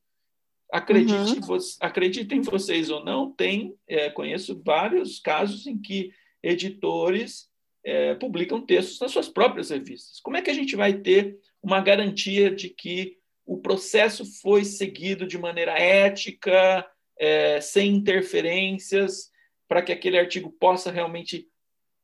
Acredite, 0.72 1.40
uhum. 1.40 1.58
acreditem 1.80 2.40
vocês 2.42 2.90
ou 2.90 3.04
não, 3.04 3.32
tem, 3.32 3.74
é, 3.88 4.08
conheço 4.10 4.60
vários 4.64 5.18
casos 5.18 5.66
em 5.66 5.76
que 5.76 6.12
editores 6.42 7.48
é, 7.84 8.14
publicam 8.14 8.60
textos 8.64 9.00
nas 9.00 9.10
suas 9.10 9.28
próprias 9.28 9.70
revistas. 9.70 10.20
Como 10.20 10.36
é 10.36 10.42
que 10.42 10.50
a 10.50 10.54
gente 10.54 10.76
vai 10.76 10.94
ter 10.94 11.38
uma 11.62 11.80
garantia 11.80 12.50
de 12.50 12.68
que 12.68 13.16
o 13.44 13.58
processo 13.58 14.24
foi 14.40 14.64
seguido 14.64 15.26
de 15.26 15.36
maneira 15.36 15.72
ética, 15.72 16.86
é, 17.18 17.60
sem 17.60 17.94
interferências, 17.94 19.30
para 19.68 19.82
que 19.82 19.92
aquele 19.92 20.18
artigo 20.18 20.50
possa 20.52 20.90
realmente 20.90 21.48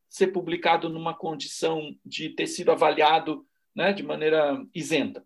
ser 0.09 0.29
publicado 0.29 0.89
numa 0.89 1.15
condição 1.15 1.95
de 2.05 2.31
ter 2.31 2.47
sido 2.47 2.71
avaliado 2.71 3.47
né, 3.75 3.93
de 3.93 4.03
maneira 4.03 4.61
isenta. 4.75 5.25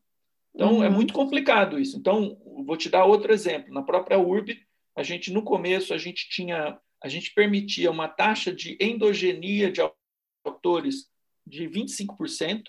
Então, 0.55 0.69
é 0.69 0.73
uhum. 0.73 0.85
é 0.85 0.89
muito 0.89 1.13
complicado 1.13 1.79
isso. 1.79 1.97
Então, 1.97 2.37
vou 2.67 2.77
te 2.77 2.89
dar 2.89 3.05
outro 3.05 3.33
exemplo. 3.33 3.73
Na 3.73 3.83
própria 3.83 4.19
URB, 4.19 4.61
a 4.97 5.03
gente, 5.03 5.33
no 5.33 5.43
começo, 5.43 5.95
a 5.95 5.99
gente 5.99 6.29
tinha, 6.29 6.79
a 7.03 7.09
gente 7.09 7.33
permitia 7.33 7.91
uma 7.91 8.09
taxa 8.09 8.53
de 8.53 8.77
endogenia 8.81 9.71
de 9.71 9.81
autores 10.45 11.09
de 11.47 11.69
25%, 11.69 12.63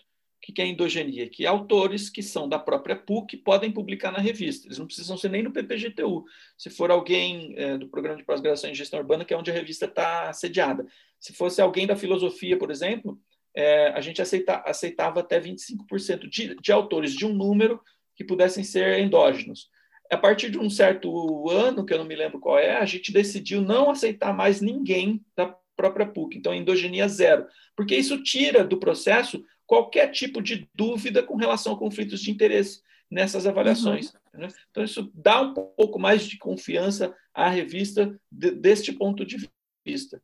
o 0.50 0.54
que 0.54 0.60
é 0.60 0.66
endogenia? 0.66 1.30
Que 1.30 1.46
autores 1.46 2.10
que 2.10 2.24
são 2.24 2.50
da 2.50 2.58
própria 2.58 2.96
PUC 2.96 3.38
podem 3.38 3.72
publicar 3.72 4.12
na 4.12 4.18
revista. 4.18 4.68
Eles 4.68 4.80
não 4.80 4.88
precisam 4.88 5.16
ser 5.16 5.30
nem 5.30 5.44
no 5.44 5.52
PPGTU. 5.52 6.26
Se 6.58 6.68
for 6.70 6.90
alguém 6.90 7.54
é, 7.58 7.78
do 7.78 7.88
programa 7.88 8.18
de 8.18 8.26
pós-graduação 8.26 8.70
em 8.70 8.76
gestão 8.76 9.00
urbana, 9.00 9.24
que 9.24 9.36
é 9.36 9.38
onde 9.38 9.52
a 9.52 9.54
revista 9.54 9.86
está 9.86 10.34
sediada. 10.34 10.86
Se 11.20 11.32
fosse 11.32 11.62
alguém 11.62 11.86
da 11.86 11.96
filosofia, 11.96 12.58
por 12.58 12.72
exemplo, 12.72 13.20
é, 13.56 13.88
a 13.90 14.02
gente 14.02 14.22
aceita, 14.22 14.64
aceitava 14.66 15.20
até 15.20 15.40
25% 15.40 16.30
de, 16.30 16.56
de 16.56 16.72
autores 16.72 17.14
de 17.14 17.26
um 17.26 17.34
número 17.34 17.82
que 18.16 18.24
pudessem 18.24 18.64
ser 18.64 19.00
endógenos. 19.00 19.70
A 20.12 20.18
partir 20.18 20.50
de 20.50 20.60
um 20.60 20.70
certo 20.70 21.50
ano, 21.50 21.86
que 21.86 21.94
eu 21.94 21.98
não 21.98 22.06
me 22.06 22.16
lembro 22.16 22.40
qual 22.40 22.60
é, 22.60 22.78
a 22.78 22.86
gente 22.86 23.14
decidiu 23.14 23.62
não 23.62 23.90
aceitar 23.90 24.34
mais 24.34 24.60
ninguém 24.62 25.24
da 25.36 25.56
própria 25.76 26.06
PUC. 26.06 26.38
Então, 26.38 26.54
endogenia 26.54 27.08
zero. 27.08 27.46
Porque 27.76 27.96
isso 27.96 28.22
tira 28.22 28.64
do 28.64 28.78
processo 28.78 29.44
qualquer 29.66 30.12
tipo 30.12 30.42
de 30.42 30.70
dúvida 30.76 31.24
com 31.24 31.38
relação 31.38 31.74
a 31.74 31.80
conflitos 31.80 32.22
de 32.22 32.30
interesse 32.30 32.82
nessas 33.10 33.48
avaliações. 33.48 34.14
Uhum. 34.34 34.42
Né? 34.42 34.48
Então, 34.70 34.84
isso 34.84 35.10
dá 35.14 35.42
um 35.42 35.54
pouco 35.54 35.98
mais 35.98 36.24
de 36.24 36.38
confiança 36.38 37.16
à 37.34 37.50
revista 37.50 38.14
de, 38.32 38.52
deste 38.52 38.92
ponto 38.92 39.26
de 39.26 39.50
vista. 39.86 40.22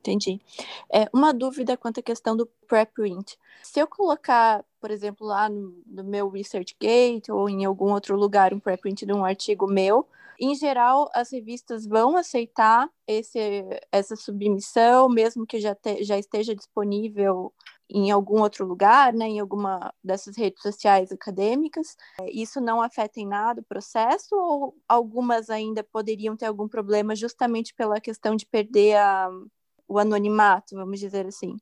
Entendi. 0.00 0.40
É, 0.92 1.08
uma 1.12 1.34
dúvida 1.34 1.76
quanto 1.76 2.00
à 2.00 2.02
questão 2.02 2.36
do 2.36 2.46
preprint. 2.66 3.38
Se 3.62 3.80
eu 3.80 3.86
colocar, 3.86 4.64
por 4.80 4.90
exemplo, 4.90 5.26
lá 5.26 5.48
no, 5.48 5.82
no 5.86 6.04
meu 6.04 6.28
ResearchGate 6.28 7.30
ou 7.30 7.48
em 7.48 7.64
algum 7.64 7.92
outro 7.92 8.16
lugar 8.16 8.54
um 8.54 8.60
preprint 8.60 9.04
de 9.04 9.12
um 9.12 9.24
artigo 9.24 9.66
meu, 9.66 10.06
em 10.40 10.54
geral, 10.54 11.10
as 11.12 11.32
revistas 11.32 11.84
vão 11.84 12.16
aceitar 12.16 12.88
esse, 13.06 13.64
essa 13.90 14.14
submissão, 14.14 15.08
mesmo 15.08 15.44
que 15.44 15.58
já, 15.58 15.74
te, 15.74 16.04
já 16.04 16.16
esteja 16.16 16.54
disponível 16.54 17.52
em 17.90 18.10
algum 18.10 18.42
outro 18.42 18.64
lugar, 18.66 19.12
né, 19.12 19.26
em 19.26 19.40
alguma 19.40 19.92
dessas 20.04 20.36
redes 20.36 20.62
sociais 20.62 21.10
acadêmicas. 21.10 21.96
Isso 22.26 22.60
não 22.60 22.80
afeta 22.80 23.18
em 23.18 23.26
nada 23.26 23.62
o 23.62 23.64
processo 23.64 24.36
ou 24.36 24.76
algumas 24.86 25.50
ainda 25.50 25.82
poderiam 25.82 26.36
ter 26.36 26.46
algum 26.46 26.68
problema 26.68 27.16
justamente 27.16 27.74
pela 27.74 28.00
questão 28.00 28.36
de 28.36 28.46
perder 28.46 28.96
a, 28.96 29.30
o 29.88 29.98
anonimato, 29.98 30.76
vamos 30.76 31.00
dizer 31.00 31.26
assim? 31.26 31.56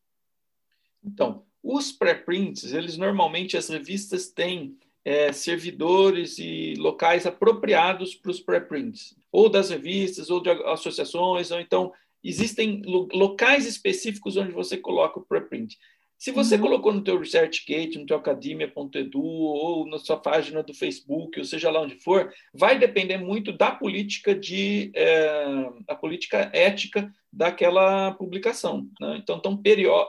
Então, 1.03 1.45
os 1.63 1.93
pré-prints, 1.93 2.73
eles 2.73 2.97
normalmente 2.97 3.57
as 3.57 3.69
revistas 3.69 4.29
têm 4.29 4.77
é, 5.05 5.33
servidores 5.33 6.37
e 6.39 6.75
locais 6.77 7.27
apropriados 7.27 8.15
para 8.15 8.31
os 8.33 8.41
pré-prints, 8.41 9.17
ou 9.31 9.49
das 9.49 9.71
revistas, 9.71 10.31
ou 10.31 10.43
de 10.43 10.51
associações, 10.51 11.53
ou 11.53 11.61
então 11.61 11.93
existem 12.25 12.83
locais 12.85 13.67
específicos 13.67 14.37
onde 14.37 14.51
você 14.51 14.77
coloca 14.77 15.21
o 15.21 15.25
pré-print. 15.25 15.79
Se 16.19 16.31
você 16.31 16.55
uhum. 16.55 16.63
colocou 16.63 16.93
no 16.93 17.05
teu 17.05 17.19
ResearchGate, 17.19 17.99
no 17.99 18.07
teu 18.07 18.17
academia.edu 18.17 19.23
ou 19.23 19.87
na 19.87 19.99
sua 19.99 20.17
página 20.17 20.63
do 20.63 20.73
Facebook, 20.73 21.39
ou 21.39 21.45
seja 21.45 21.71
lá 21.71 21.83
onde 21.83 21.97
for, 21.97 22.33
vai 22.55 22.79
depender 22.79 23.19
muito 23.19 23.53
da 23.53 23.71
política 23.71 24.35
de 24.35 24.91
é, 24.95 25.45
a 25.87 25.95
política 25.95 26.51
ética 26.55 27.13
daquela 27.31 28.13
publicação. 28.13 28.89
Né? 28.99 29.19
Então, 29.19 29.39
tão 29.39 29.61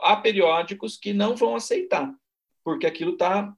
há 0.02 0.16
periódicos 0.16 0.96
que 0.96 1.12
não 1.12 1.36
vão 1.36 1.54
aceitar, 1.54 2.10
porque 2.64 2.86
aquilo 2.86 3.12
está 3.12 3.54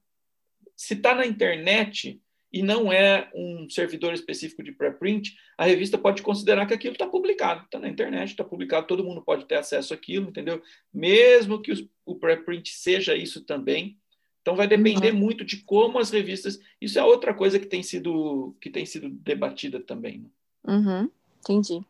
se 0.75 0.95
está 0.95 1.13
na 1.13 1.27
internet 1.27 2.19
e 2.51 2.61
não 2.61 2.91
é 2.91 3.29
um 3.33 3.69
servidor 3.69 4.13
específico 4.13 4.61
de 4.61 4.71
preprint, 4.73 5.37
a 5.57 5.65
revista 5.65 5.97
pode 5.97 6.21
considerar 6.21 6.65
que 6.65 6.73
aquilo 6.73 6.93
está 6.93 7.07
publicado, 7.07 7.63
está 7.63 7.79
na 7.79 7.87
internet, 7.87 8.29
está 8.29 8.43
publicado, 8.43 8.87
todo 8.87 9.03
mundo 9.03 9.21
pode 9.21 9.45
ter 9.45 9.55
acesso 9.55 9.93
àquilo, 9.93 10.29
entendeu? 10.29 10.61
Mesmo 10.93 11.61
que 11.61 11.89
o 12.05 12.15
preprint 12.15 12.69
seja 12.71 13.15
isso 13.15 13.45
também. 13.45 13.97
Então 14.41 14.55
vai 14.55 14.67
depender 14.67 15.13
uhum. 15.13 15.19
muito 15.19 15.45
de 15.45 15.57
como 15.57 15.99
as 15.99 16.09
revistas. 16.09 16.59
Isso 16.79 16.99
é 16.99 17.03
outra 17.03 17.33
coisa 17.33 17.59
que 17.59 17.67
tem 17.67 17.83
sido 17.83 18.55
que 18.59 18.69
tem 18.69 18.85
sido 18.85 19.07
debatida 19.09 19.79
também. 19.79 20.19
Né? 20.19 20.29
Uhum, 20.75 21.09
entendi. 21.39 21.81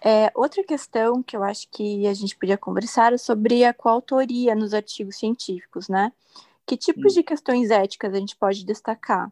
É, 0.00 0.30
outra 0.34 0.64
questão 0.64 1.22
que 1.22 1.36
eu 1.36 1.42
acho 1.42 1.68
que 1.70 2.06
a 2.06 2.14
gente 2.14 2.36
podia 2.36 2.56
conversar 2.56 3.12
é 3.12 3.18
sobre 3.18 3.64
a 3.64 3.74
coautoria 3.74 4.54
nos 4.54 4.72
artigos 4.72 5.16
científicos, 5.16 5.88
né? 5.88 6.12
Que 6.66 6.76
tipos 6.76 7.12
hum. 7.12 7.16
de 7.16 7.22
questões 7.22 7.70
éticas 7.70 8.14
a 8.14 8.18
gente 8.18 8.36
pode 8.36 8.64
destacar? 8.64 9.30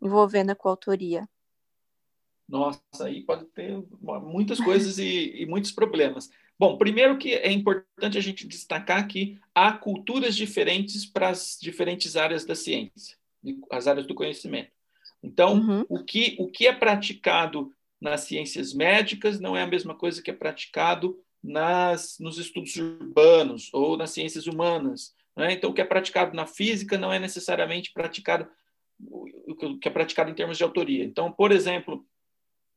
Envolvendo 0.00 0.50
a 0.50 0.54
coautoria? 0.54 1.28
Nossa, 2.48 2.80
aí 3.02 3.22
pode 3.22 3.44
ter 3.46 3.76
muitas 4.22 4.58
coisas 4.58 4.98
e, 4.98 5.42
e, 5.42 5.46
muitos 5.46 5.70
problemas. 5.70 6.30
Bom, 6.58 6.78
primeiro 6.78 7.18
que 7.18 7.34
é 7.34 7.52
importante 7.52 8.16
a 8.16 8.22
gente 8.22 8.46
destacar 8.46 9.06
que 9.06 9.38
há 9.54 9.70
culturas 9.72 10.34
diferentes 10.34 11.04
para 11.04 11.28
as 11.28 11.58
diferentes 11.60 12.16
áreas 12.16 12.46
da 12.46 12.54
ciência, 12.54 13.16
as 13.70 13.86
áreas 13.86 14.06
do 14.06 14.14
conhecimento. 14.14 14.70
Então, 15.22 15.58
uhum. 15.58 15.84
o, 15.88 16.02
que, 16.02 16.36
o 16.38 16.48
que 16.48 16.66
é 16.66 16.72
praticado 16.72 17.70
nas 18.00 18.22
ciências 18.22 18.72
médicas 18.72 19.38
não 19.38 19.56
é 19.56 19.62
a 19.62 19.66
mesma 19.66 19.94
coisa 19.94 20.22
que 20.22 20.30
é 20.30 20.34
praticado 20.34 21.18
nas, 21.42 22.18
nos 22.18 22.38
estudos 22.38 22.74
urbanos 22.76 23.68
ou 23.72 23.96
nas 23.96 24.10
ciências 24.10 24.46
humanas, 24.46 25.14
Né? 25.36 25.52
Então, 25.52 25.70
o 25.70 25.74
que 25.74 25.80
é 25.80 25.84
praticado 25.84 26.34
na 26.34 26.46
física 26.46 26.96
não 26.98 27.12
é 27.12 27.18
necessariamente 27.18 27.92
praticado 27.92 28.48
o 29.00 29.78
que 29.78 29.88
é 29.88 29.90
praticado 29.90 30.30
em 30.30 30.34
termos 30.34 30.56
de 30.56 30.64
autoria. 30.64 31.04
Então, 31.04 31.30
por 31.30 31.52
exemplo, 31.52 32.04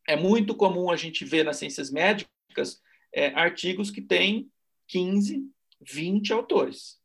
é 0.07 0.15
muito 0.15 0.55
comum 0.55 0.89
a 0.89 0.95
gente 0.95 1.25
ver 1.25 1.43
nas 1.43 1.57
ciências 1.57 1.91
médicas 1.91 2.81
é, 3.13 3.27
artigos 3.27 3.91
que 3.91 4.01
têm 4.01 4.49
15, 4.87 5.43
20 5.81 6.33
autores. 6.33 6.99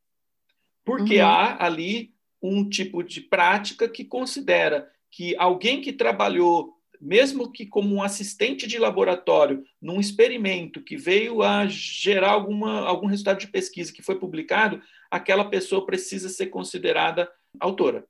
Porque 0.84 1.18
uhum. 1.18 1.26
há 1.26 1.64
ali 1.64 2.14
um 2.42 2.68
tipo 2.68 3.02
de 3.02 3.20
prática 3.20 3.88
que 3.88 4.04
considera 4.04 4.90
que 5.10 5.34
alguém 5.36 5.80
que 5.80 5.92
trabalhou, 5.92 6.74
mesmo 7.00 7.50
que 7.50 7.66
como 7.66 7.94
um 7.94 8.02
assistente 8.02 8.66
de 8.66 8.78
laboratório, 8.78 9.64
num 9.80 9.98
experimento 9.98 10.82
que 10.82 10.96
veio 10.96 11.42
a 11.42 11.66
gerar 11.66 12.32
alguma, 12.32 12.80
algum 12.80 13.06
resultado 13.06 13.38
de 13.38 13.48
pesquisa 13.48 13.92
que 13.92 14.02
foi 14.02 14.18
publicado, 14.18 14.80
aquela 15.10 15.44
pessoa 15.44 15.86
precisa 15.86 16.28
ser 16.28 16.46
considerada 16.46 17.30
autora. 17.58 18.06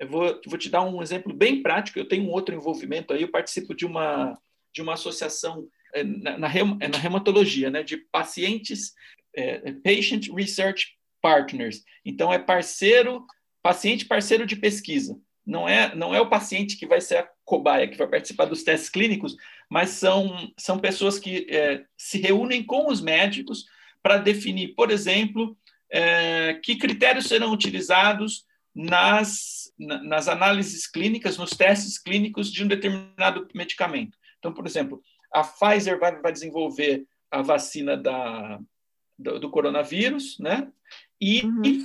Eu 0.00 0.08
vou, 0.08 0.40
vou 0.46 0.58
te 0.58 0.70
dar 0.70 0.80
um 0.80 1.02
exemplo 1.02 1.32
bem 1.32 1.62
prático. 1.62 1.98
Eu 1.98 2.08
tenho 2.08 2.24
um 2.24 2.30
outro 2.30 2.54
envolvimento 2.54 3.12
aí. 3.12 3.20
Eu 3.20 3.30
participo 3.30 3.74
de 3.74 3.84
uma, 3.84 4.36
de 4.74 4.80
uma 4.80 4.94
associação 4.94 5.68
é, 5.94 6.02
na, 6.02 6.38
na, 6.38 6.48
é, 6.80 6.88
na 6.88 6.98
reumatologia, 6.98 7.70
né, 7.70 7.82
de 7.82 7.98
pacientes, 7.98 8.94
é, 9.36 9.72
Patient 9.72 10.28
Research 10.34 10.96
Partners. 11.20 11.84
Então, 12.02 12.32
é 12.32 12.38
parceiro, 12.38 13.26
paciente 13.62 14.06
parceiro 14.06 14.46
de 14.46 14.56
pesquisa. 14.56 15.20
Não 15.44 15.68
é, 15.68 15.94
não 15.94 16.14
é 16.14 16.20
o 16.20 16.30
paciente 16.30 16.78
que 16.78 16.86
vai 16.86 17.00
ser 17.00 17.18
a 17.18 17.28
cobaia, 17.44 17.88
que 17.88 17.98
vai 17.98 18.08
participar 18.08 18.46
dos 18.46 18.62
testes 18.62 18.88
clínicos, 18.88 19.36
mas 19.68 19.90
são, 19.90 20.50
são 20.56 20.78
pessoas 20.78 21.18
que 21.18 21.46
é, 21.50 21.84
se 21.96 22.18
reúnem 22.18 22.62
com 22.62 22.90
os 22.90 23.00
médicos 23.02 23.66
para 24.02 24.16
definir, 24.16 24.74
por 24.74 24.90
exemplo, 24.90 25.56
é, 25.90 26.54
que 26.62 26.76
critérios 26.76 27.26
serão 27.26 27.52
utilizados 27.52 28.44
nas, 28.74 29.72
nas 29.78 30.28
análises 30.28 30.86
clínicas, 30.86 31.36
nos 31.36 31.50
testes 31.50 31.98
clínicos 31.98 32.52
de 32.52 32.64
um 32.64 32.68
determinado 32.68 33.46
medicamento. 33.54 34.16
Então, 34.38 34.52
por 34.52 34.66
exemplo, 34.66 35.02
a 35.32 35.42
Pfizer 35.42 35.98
vai, 35.98 36.20
vai 36.20 36.32
desenvolver 36.32 37.04
a 37.30 37.42
vacina 37.42 37.96
da, 37.96 38.58
do, 39.18 39.38
do 39.38 39.50
coronavírus, 39.50 40.38
né? 40.38 40.70
E, 41.20 41.44
uhum. 41.44 41.62
e 41.64 41.82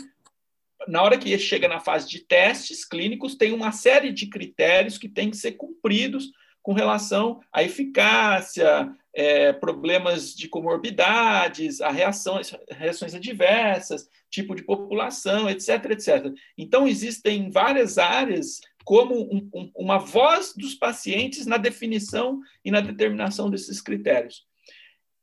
na 0.87 1.01
hora 1.01 1.17
que 1.17 1.37
chega 1.37 1.67
na 1.67 1.79
fase 1.79 2.07
de 2.07 2.19
testes 2.19 2.85
clínicos, 2.85 3.35
tem 3.35 3.51
uma 3.51 3.71
série 3.71 4.11
de 4.11 4.27
critérios 4.27 4.97
que 4.97 5.09
têm 5.09 5.29
que 5.29 5.37
ser 5.37 5.53
cumpridos 5.53 6.31
com 6.65 6.73
relação 6.73 7.41
à 7.54 7.62
eficácia, 7.62 8.91
é, 9.13 9.54
problemas 9.54 10.34
de 10.34 10.47
comorbidades, 10.47 11.80
a 11.80 11.91
reações, 11.91 12.56
reações 12.71 13.13
adversas, 13.13 14.10
tipo 14.32 14.56
de 14.56 14.63
população, 14.63 15.47
etc, 15.47 15.91
etc. 15.91 16.34
Então, 16.58 16.88
existem 16.88 17.51
várias 17.51 17.99
áreas 17.99 18.62
como 18.84 19.13
um, 19.32 19.47
um, 19.54 19.71
uma 19.75 19.99
voz 19.99 20.56
dos 20.58 20.73
pacientes 20.73 21.45
na 21.45 21.58
definição 21.58 22.39
e 22.63 22.71
na 22.71 22.82
determinação 22.82 23.47
desses 23.47 23.80
critérios. 23.80 24.43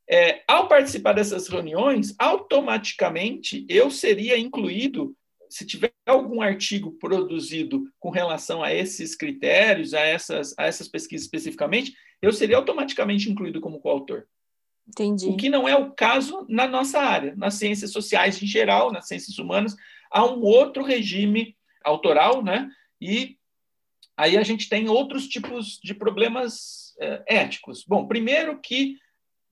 É, 0.09 0.43
ao 0.47 0.69
participar 0.69 1.11
dessas 1.11 1.49
reuniões, 1.49 2.15
automaticamente 2.17 3.65
eu 3.67 3.91
seria 3.91 4.39
incluído 4.39 5.13
se 5.53 5.65
tiver 5.65 5.93
algum 6.05 6.41
artigo 6.41 6.93
produzido 6.93 7.83
com 7.99 8.09
relação 8.09 8.63
a 8.63 8.73
esses 8.73 9.15
critérios, 9.15 9.93
a 9.93 9.99
essas, 9.99 10.53
a 10.57 10.65
essas 10.65 10.87
pesquisas 10.87 11.25
especificamente, 11.25 11.93
eu 12.21 12.33
seria 12.33 12.57
automaticamente 12.57 13.29
incluído 13.29 13.61
como 13.61 13.79
coautor. 13.79 14.25
Entendi. 14.87 15.27
O 15.27 15.37
que 15.37 15.49
não 15.49 15.67
é 15.67 15.75
o 15.75 15.91
caso 15.91 16.45
na 16.49 16.67
nossa 16.67 16.99
área, 16.99 17.35
nas 17.35 17.53
ciências 17.53 17.91
sociais 17.91 18.41
em 18.41 18.47
geral, 18.47 18.91
nas 18.91 19.07
ciências 19.07 19.37
humanas, 19.37 19.75
há 20.11 20.25
um 20.25 20.41
outro 20.41 20.83
regime 20.83 21.55
autoral, 21.83 22.43
né? 22.43 22.69
E 22.99 23.37
aí 24.17 24.35
a 24.37 24.43
gente 24.43 24.67
tem 24.67 24.89
outros 24.89 25.27
tipos 25.27 25.79
de 25.83 25.93
problemas 25.93 26.95
é, 26.99 27.23
éticos. 27.27 27.85
Bom, 27.87 28.07
primeiro 28.07 28.59
que 28.59 28.97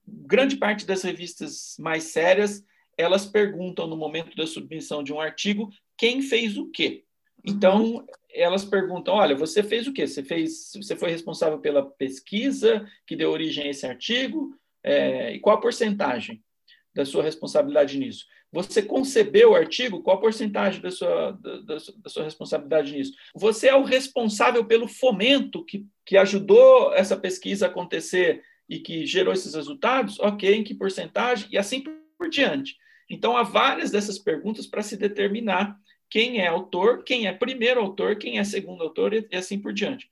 grande 0.05 0.57
parte 0.57 0.85
das 0.85 1.03
revistas 1.03 1.75
mais 1.79 2.05
sérias 2.05 2.63
elas 2.97 3.25
perguntam 3.25 3.87
no 3.87 3.97
momento 3.97 4.35
da 4.35 4.45
submissão 4.45 5.03
de 5.03 5.13
um 5.13 5.19
artigo 5.19 5.69
quem 6.01 6.19
fez 6.19 6.57
o 6.57 6.65
quê. 6.71 7.03
Então, 7.45 8.03
elas 8.33 8.65
perguntam: 8.65 9.13
olha, 9.13 9.35
você 9.35 9.61
fez 9.61 9.85
o 9.85 9.93
quê? 9.93 10.07
Você 10.07 10.23
fez, 10.23 10.71
você 10.75 10.95
foi 10.95 11.11
responsável 11.11 11.59
pela 11.59 11.85
pesquisa 11.91 12.89
que 13.05 13.15
deu 13.15 13.29
origem 13.29 13.65
a 13.65 13.69
esse 13.69 13.85
artigo? 13.85 14.49
É, 14.83 15.35
e 15.35 15.39
qual 15.39 15.57
a 15.57 15.61
porcentagem 15.61 16.43
da 16.91 17.05
sua 17.05 17.21
responsabilidade 17.21 17.99
nisso? 17.99 18.25
Você 18.51 18.81
concebeu 18.81 19.51
o 19.51 19.55
artigo? 19.55 20.01
Qual 20.01 20.17
a 20.17 20.19
porcentagem 20.19 20.81
da 20.81 20.89
sua, 20.89 21.33
da, 21.33 21.59
da, 21.59 21.79
sua 22.09 22.23
responsabilidade 22.23 22.93
nisso? 22.93 23.13
Você 23.35 23.67
é 23.67 23.75
o 23.75 23.83
responsável 23.83 24.65
pelo 24.65 24.87
fomento 24.87 25.63
que, 25.63 25.85
que 26.03 26.17
ajudou 26.17 26.91
essa 26.95 27.15
pesquisa 27.15 27.67
a 27.67 27.69
acontecer 27.69 28.43
e 28.67 28.79
que 28.79 29.05
gerou 29.05 29.31
esses 29.31 29.53
resultados? 29.53 30.19
Ok, 30.19 30.51
em 30.51 30.63
que 30.63 30.73
porcentagem? 30.73 31.47
E 31.51 31.59
assim 31.59 31.79
por, 31.79 31.93
por 32.17 32.27
diante. 32.27 32.75
Então, 33.11 33.35
há 33.35 33.43
várias 33.43 33.91
dessas 33.91 34.17
perguntas 34.17 34.65
para 34.65 34.81
se 34.81 34.95
determinar 34.95 35.77
quem 36.11 36.39
é 36.39 36.47
autor, 36.47 37.03
quem 37.03 37.25
é 37.25 37.31
primeiro 37.31 37.79
autor, 37.79 38.17
quem 38.17 38.37
é 38.37 38.43
segundo 38.43 38.83
autor 38.83 39.13
e, 39.13 39.27
assim 39.33 39.57
por 39.57 39.71
diante. 39.71 40.09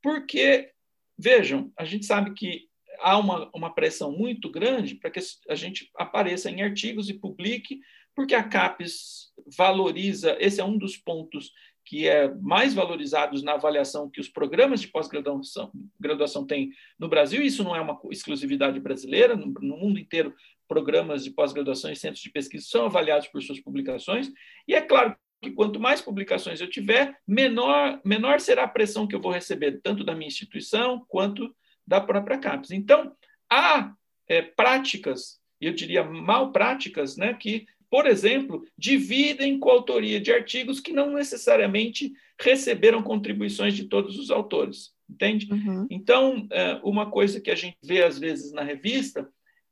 Porque, 0.00 0.70
vejam, 1.18 1.72
a 1.76 1.84
gente 1.84 2.06
sabe 2.06 2.32
que 2.32 2.68
há 3.00 3.18
uma, 3.18 3.50
uma 3.52 3.74
pressão 3.74 4.12
muito 4.12 4.48
grande 4.48 4.94
para 4.94 5.10
que 5.10 5.18
a 5.48 5.54
gente 5.56 5.90
apareça 5.96 6.48
em 6.48 6.62
artigos 6.62 7.10
e 7.10 7.14
publique, 7.14 7.80
porque 8.14 8.34
a 8.34 8.44
CAPES 8.44 9.32
valoriza, 9.56 10.36
esse 10.38 10.60
é 10.60 10.64
um 10.64 10.78
dos 10.78 10.96
pontos 10.96 11.52
que 11.84 12.06
é 12.06 12.32
mais 12.34 12.72
valorizados 12.72 13.42
na 13.42 13.54
avaliação 13.54 14.08
que 14.08 14.20
os 14.20 14.28
programas 14.28 14.80
de 14.80 14.88
pós-graduação 14.88 15.72
graduação 15.98 16.46
têm 16.46 16.70
no 16.96 17.08
Brasil, 17.08 17.42
isso 17.42 17.64
não 17.64 17.74
é 17.74 17.80
uma 17.80 17.98
exclusividade 18.10 18.78
brasileira, 18.78 19.34
no, 19.34 19.46
no 19.46 19.76
mundo 19.76 19.98
inteiro 19.98 20.32
programas 20.68 21.24
de 21.24 21.32
pós-graduação 21.32 21.90
e 21.90 21.96
centros 21.96 22.22
de 22.22 22.30
pesquisa 22.30 22.64
são 22.68 22.84
avaliados 22.84 23.26
por 23.26 23.42
suas 23.42 23.58
publicações, 23.58 24.30
e 24.68 24.74
é 24.74 24.80
claro 24.80 25.16
que 25.40 25.50
quanto 25.50 25.80
mais 25.80 26.00
publicações 26.00 26.60
eu 26.60 26.68
tiver, 26.68 27.16
menor, 27.26 28.00
menor 28.04 28.40
será 28.40 28.64
a 28.64 28.68
pressão 28.68 29.06
que 29.06 29.14
eu 29.14 29.20
vou 29.20 29.32
receber, 29.32 29.80
tanto 29.82 30.04
da 30.04 30.14
minha 30.14 30.28
instituição 30.28 31.04
quanto 31.08 31.54
da 31.86 32.00
própria 32.00 32.38
CAPES. 32.38 32.72
Então, 32.72 33.12
há 33.50 33.92
é, 34.28 34.42
práticas, 34.42 35.40
eu 35.60 35.72
diria 35.72 36.04
mal 36.04 36.52
práticas, 36.52 37.16
né, 37.16 37.34
que, 37.34 37.66
por 37.90 38.06
exemplo, 38.06 38.64
dividem 38.76 39.58
coautoria 39.58 40.20
de 40.20 40.32
artigos 40.32 40.78
que 40.78 40.92
não 40.92 41.12
necessariamente 41.12 42.12
receberam 42.40 43.02
contribuições 43.02 43.74
de 43.74 43.84
todos 43.84 44.18
os 44.18 44.30
autores, 44.30 44.92
entende? 45.08 45.48
Uhum. 45.52 45.86
Então, 45.90 46.46
é, 46.50 46.80
uma 46.84 47.10
coisa 47.10 47.40
que 47.40 47.50
a 47.50 47.54
gente 47.54 47.76
vê 47.82 48.02
às 48.02 48.18
vezes 48.18 48.52
na 48.52 48.62
revista 48.62 49.28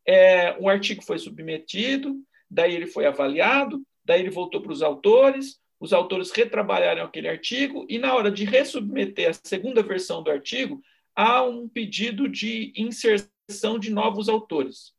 é, 0.06 0.56
um 0.58 0.68
artigo 0.68 1.04
foi 1.04 1.18
submetido, 1.18 2.16
daí 2.50 2.74
ele 2.74 2.86
foi 2.86 3.04
avaliado, 3.04 3.82
daí 4.08 4.22
ele 4.22 4.30
voltou 4.30 4.62
para 4.62 4.72
os 4.72 4.82
autores, 4.82 5.60
os 5.78 5.92
autores 5.92 6.30
retrabalharam 6.30 7.04
aquele 7.04 7.28
artigo, 7.28 7.86
e 7.90 7.98
na 7.98 8.14
hora 8.14 8.30
de 8.30 8.44
resubmeter 8.44 9.28
a 9.28 9.34
segunda 9.34 9.82
versão 9.82 10.22
do 10.22 10.30
artigo, 10.30 10.82
há 11.14 11.42
um 11.42 11.68
pedido 11.68 12.26
de 12.26 12.72
inserção 12.74 13.78
de 13.78 13.90
novos 13.90 14.30
autores. 14.30 14.94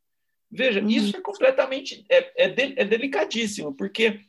Veja, 0.52 0.80
uhum. 0.80 0.90
isso 0.90 1.18
é 1.18 1.22
completamente 1.22 2.06
é, 2.08 2.46
é, 2.46 2.50
de, 2.50 2.74
é 2.78 2.86
delicadíssimo, 2.86 3.74
porque 3.74 4.22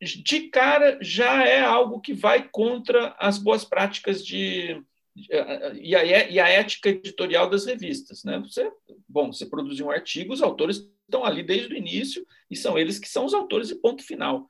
de 0.00 0.48
cara 0.48 0.98
já 1.00 1.46
é 1.46 1.60
algo 1.60 2.00
que 2.00 2.14
vai 2.14 2.48
contra 2.48 3.14
as 3.18 3.38
boas 3.38 3.64
práticas 3.64 4.24
de, 4.24 4.82
e 5.14 5.94
a, 5.94 6.04
e 6.04 6.40
a 6.40 6.48
ética 6.48 6.88
editorial 6.88 7.48
das 7.48 7.66
revistas. 7.66 8.24
Né? 8.24 8.38
Você, 8.40 8.70
bom, 9.08 9.32
você 9.32 9.46
produziu 9.46 9.86
um 9.86 9.90
artigo, 9.90 10.32
os 10.32 10.42
autores 10.42 10.90
estão 11.12 11.24
ali 11.24 11.42
desde 11.42 11.74
o 11.74 11.76
início 11.76 12.26
e 12.50 12.56
são 12.56 12.78
eles 12.78 12.98
que 12.98 13.08
são 13.08 13.26
os 13.26 13.34
autores 13.34 13.70
e 13.70 13.80
ponto 13.80 14.02
final. 14.02 14.48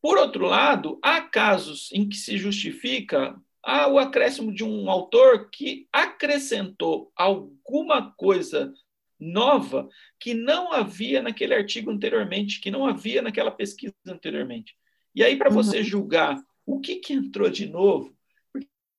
Por 0.00 0.16
outro 0.16 0.46
lado, 0.46 0.98
há 1.02 1.20
casos 1.20 1.90
em 1.92 2.08
que 2.08 2.16
se 2.16 2.38
justifica 2.38 3.36
ah, 3.62 3.88
o 3.88 3.98
acréscimo 3.98 4.54
de 4.54 4.64
um 4.64 4.88
autor 4.88 5.50
que 5.50 5.88
acrescentou 5.92 7.12
alguma 7.14 8.12
coisa 8.12 8.72
nova 9.18 9.86
que 10.18 10.32
não 10.32 10.72
havia 10.72 11.20
naquele 11.20 11.54
artigo 11.54 11.90
anteriormente, 11.90 12.60
que 12.60 12.70
não 12.70 12.86
havia 12.86 13.20
naquela 13.20 13.50
pesquisa 13.50 13.94
anteriormente. 14.06 14.74
E 15.14 15.22
aí, 15.22 15.36
para 15.36 15.50
você 15.50 15.78
uhum. 15.78 15.84
julgar 15.84 16.42
o 16.64 16.80
que, 16.80 16.96
que 16.96 17.12
entrou 17.12 17.50
de 17.50 17.66
novo, 17.66 18.16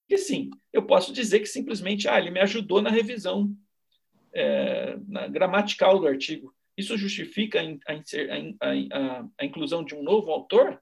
que 0.08 0.18
sim, 0.18 0.52
eu 0.72 0.86
posso 0.86 1.12
dizer 1.14 1.40
que 1.40 1.48
simplesmente 1.48 2.08
ah, 2.08 2.20
ele 2.20 2.30
me 2.30 2.42
ajudou 2.42 2.82
na 2.82 2.90
revisão 2.90 3.56
é, 4.34 4.98
na 5.08 5.28
gramatical 5.28 5.98
do 6.00 6.08
artigo. 6.08 6.54
Isso 6.78 6.98
justifica 6.98 7.60
a, 7.62 7.94
a, 7.94 8.98
a, 8.98 9.28
a 9.40 9.46
inclusão 9.46 9.84
de 9.84 9.96
um 9.96 10.04
novo 10.04 10.32
autor? 10.32 10.82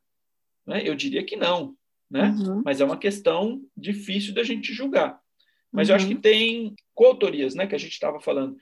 Né? 0.66 0.82
Eu 0.86 0.96
diria 0.96 1.26
que 1.26 1.36
não, 1.36 1.76
né? 2.10 2.30
Uhum. 2.30 2.62
Mas 2.64 2.80
é 2.80 2.86
uma 2.86 2.98
questão 2.98 3.62
difícil 3.76 4.34
da 4.34 4.44
gente 4.44 4.74
julgar. 4.74 5.20
Mas 5.72 5.88
uhum. 5.88 5.94
eu 5.94 5.96
acho 5.96 6.08
que 6.08 6.16
uhum. 6.16 6.22
tem 6.22 6.76
coautorias, 6.94 7.56
né, 7.56 7.68
que 7.68 7.76
a 7.76 7.80
gente 7.80 7.94
estava 7.94 8.20
falando. 8.20 8.58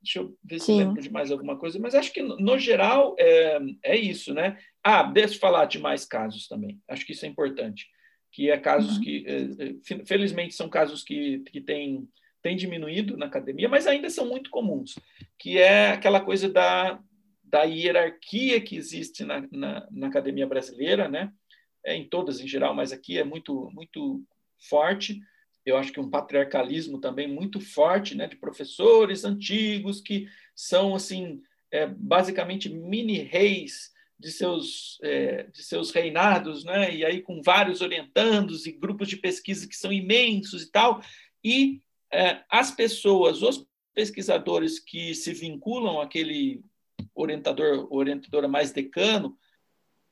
Deixa 0.00 0.20
eu 0.20 0.36
ver 0.44 0.60
se 0.60 0.66
Sim. 0.66 0.78
lembro 0.78 1.02
de 1.02 1.10
mais 1.10 1.30
alguma 1.30 1.58
coisa, 1.58 1.78
mas 1.78 1.94
acho 1.94 2.12
que, 2.12 2.22
no 2.22 2.58
geral, 2.58 3.16
é, 3.18 3.58
é 3.82 3.96
isso, 3.96 4.32
né? 4.32 4.58
Ah, 4.82 5.02
deixa 5.02 5.34
eu 5.34 5.40
falar 5.40 5.64
de 5.64 5.78
mais 5.78 6.04
casos 6.04 6.46
também. 6.46 6.80
Acho 6.88 7.04
que 7.04 7.12
isso 7.12 7.24
é 7.24 7.28
importante. 7.28 7.88
Que 8.30 8.50
é 8.50 8.58
casos 8.58 8.96
uhum. 8.96 9.02
que, 9.02 9.24
eh, 9.26 10.04
felizmente, 10.06 10.54
são 10.54 10.68
casos 10.68 11.02
que, 11.02 11.40
que 11.50 11.60
têm, 11.60 12.08
têm 12.44 12.56
diminuído 12.56 13.16
na 13.16 13.24
academia, 13.24 13.70
mas 13.70 13.86
ainda 13.86 14.10
são 14.10 14.28
muito 14.28 14.50
comuns. 14.50 14.98
Que 15.38 15.56
é 15.56 15.88
aquela 15.88 16.20
coisa 16.20 16.46
da, 16.46 17.00
da 17.42 17.62
hierarquia 17.62 18.60
que 18.60 18.76
existe 18.76 19.24
na, 19.24 19.48
na, 19.50 19.88
na 19.90 20.06
academia 20.08 20.46
brasileira, 20.46 21.08
né? 21.08 21.32
É, 21.82 21.96
em 21.96 22.06
todas 22.06 22.40
em 22.40 22.46
geral, 22.46 22.74
mas 22.74 22.92
aqui 22.92 23.18
é 23.18 23.24
muito, 23.24 23.70
muito 23.72 24.22
forte. 24.68 25.18
Eu 25.64 25.78
acho 25.78 25.90
que 25.90 25.98
um 25.98 26.10
patriarcalismo 26.10 27.00
também 27.00 27.26
muito 27.26 27.60
forte, 27.60 28.14
né? 28.14 28.26
De 28.26 28.36
professores 28.36 29.24
antigos 29.24 30.02
que 30.02 30.28
são, 30.54 30.94
assim, 30.94 31.40
é, 31.72 31.86
basicamente 31.86 32.68
mini 32.68 33.20
reis 33.20 33.90
de 34.20 34.30
seus, 34.30 34.98
é, 35.02 35.44
de 35.44 35.62
seus 35.62 35.90
reinados, 35.90 36.62
né? 36.62 36.94
e 36.94 37.04
aí 37.04 37.20
com 37.20 37.42
vários 37.42 37.80
orientandos 37.80 38.64
e 38.64 38.70
grupos 38.70 39.08
de 39.08 39.16
pesquisa 39.16 39.66
que 39.66 39.76
são 39.76 39.92
imensos 39.92 40.62
e 40.62 40.70
tal, 40.70 41.02
e 41.42 41.82
as 42.48 42.70
pessoas, 42.70 43.42
os 43.42 43.66
pesquisadores 43.94 44.78
que 44.78 45.14
se 45.14 45.32
vinculam 45.32 46.00
àquele 46.00 46.62
orientador, 47.14 47.86
orientadora 47.90 48.48
mais 48.48 48.72
decano, 48.72 49.36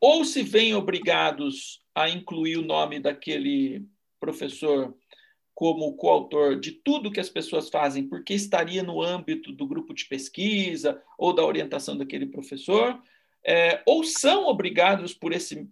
ou 0.00 0.24
se 0.24 0.42
veem 0.42 0.74
obrigados 0.74 1.82
a 1.94 2.08
incluir 2.08 2.56
o 2.56 2.64
nome 2.64 2.98
daquele 2.98 3.84
professor 4.18 4.96
como 5.54 5.94
coautor 5.96 6.58
de 6.58 6.72
tudo 6.72 7.10
que 7.10 7.20
as 7.20 7.28
pessoas 7.28 7.68
fazem, 7.68 8.08
porque 8.08 8.34
estaria 8.34 8.82
no 8.82 9.02
âmbito 9.02 9.52
do 9.52 9.66
grupo 9.66 9.92
de 9.92 10.06
pesquisa 10.06 11.00
ou 11.18 11.32
da 11.32 11.44
orientação 11.44 11.96
daquele 11.96 12.26
professor, 12.26 13.00
é, 13.44 13.82
ou 13.86 14.02
são 14.02 14.46
obrigados 14.46 15.12
por 15.12 15.32
esse, 15.32 15.68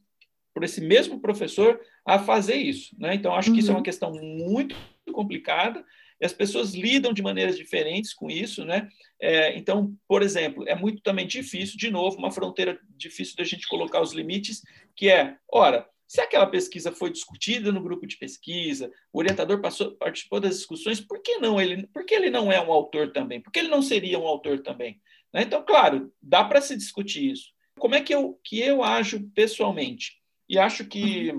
por 0.52 0.62
esse 0.62 0.80
mesmo 0.80 1.20
professor 1.20 1.80
a 2.04 2.18
fazer 2.18 2.56
isso. 2.56 2.94
Né? 2.98 3.14
Então, 3.14 3.34
acho 3.34 3.52
que 3.52 3.60
isso 3.60 3.70
é 3.70 3.72
uma 3.72 3.78
uhum. 3.78 3.84
questão 3.84 4.12
muito 4.12 4.76
complicada 5.12 5.84
e 6.20 6.26
as 6.26 6.32
pessoas 6.32 6.74
lidam 6.74 7.12
de 7.12 7.22
maneiras 7.22 7.56
diferentes 7.56 8.12
com 8.12 8.30
isso. 8.30 8.64
Né? 8.64 8.88
É, 9.20 9.56
então, 9.56 9.94
por 10.06 10.22
exemplo, 10.22 10.64
é 10.68 10.74
muito 10.74 11.02
também 11.02 11.26
difícil, 11.26 11.76
de 11.76 11.90
novo, 11.90 12.18
uma 12.18 12.30
fronteira 12.30 12.78
difícil 12.96 13.36
da 13.36 13.44
gente 13.44 13.66
colocar 13.66 14.00
os 14.00 14.12
limites, 14.12 14.62
que 14.94 15.08
é, 15.08 15.36
ora, 15.50 15.88
se 16.06 16.20
aquela 16.20 16.46
pesquisa 16.46 16.90
foi 16.90 17.10
discutida 17.10 17.70
no 17.70 17.80
grupo 17.80 18.04
de 18.04 18.16
pesquisa, 18.16 18.90
o 19.12 19.18
orientador 19.20 19.60
passou, 19.60 19.92
participou 19.92 20.40
das 20.40 20.56
discussões, 20.56 21.00
por 21.00 21.22
que 21.22 21.38
não 21.38 21.60
ele, 21.60 21.86
por 21.86 22.04
que 22.04 22.14
ele 22.14 22.30
não 22.30 22.50
é 22.50 22.60
um 22.60 22.72
autor 22.72 23.12
também? 23.12 23.40
Por 23.40 23.52
que 23.52 23.60
ele 23.60 23.68
não 23.68 23.80
seria 23.80 24.18
um 24.18 24.26
autor 24.26 24.60
também? 24.60 25.00
Né? 25.32 25.42
Então, 25.42 25.64
claro, 25.64 26.12
dá 26.20 26.42
para 26.42 26.60
se 26.60 26.76
discutir 26.76 27.30
isso. 27.30 27.52
Como 27.78 27.94
é 27.94 28.00
que 28.00 28.12
eu, 28.12 28.38
que 28.44 28.58
eu 28.58 28.82
ajo 28.82 29.30
pessoalmente? 29.34 30.20
E 30.48 30.58
acho 30.58 30.84
que 30.84 31.32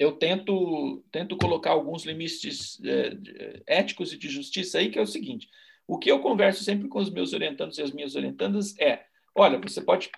eu 0.00 0.12
tento, 0.12 1.04
tento 1.12 1.36
colocar 1.36 1.72
alguns 1.72 2.06
limites 2.06 2.80
é, 2.82 3.60
éticos 3.66 4.14
e 4.14 4.16
de 4.16 4.30
justiça 4.30 4.78
aí, 4.78 4.90
que 4.90 4.98
é 4.98 5.02
o 5.02 5.06
seguinte: 5.06 5.46
o 5.86 5.98
que 5.98 6.10
eu 6.10 6.20
converso 6.20 6.64
sempre 6.64 6.88
com 6.88 6.98
os 6.98 7.10
meus 7.10 7.34
orientandos 7.34 7.76
e 7.76 7.82
as 7.82 7.92
minhas 7.92 8.16
orientandas 8.16 8.74
é: 8.78 9.04
olha, 9.34 9.58
você 9.58 9.82
pode 9.82 10.10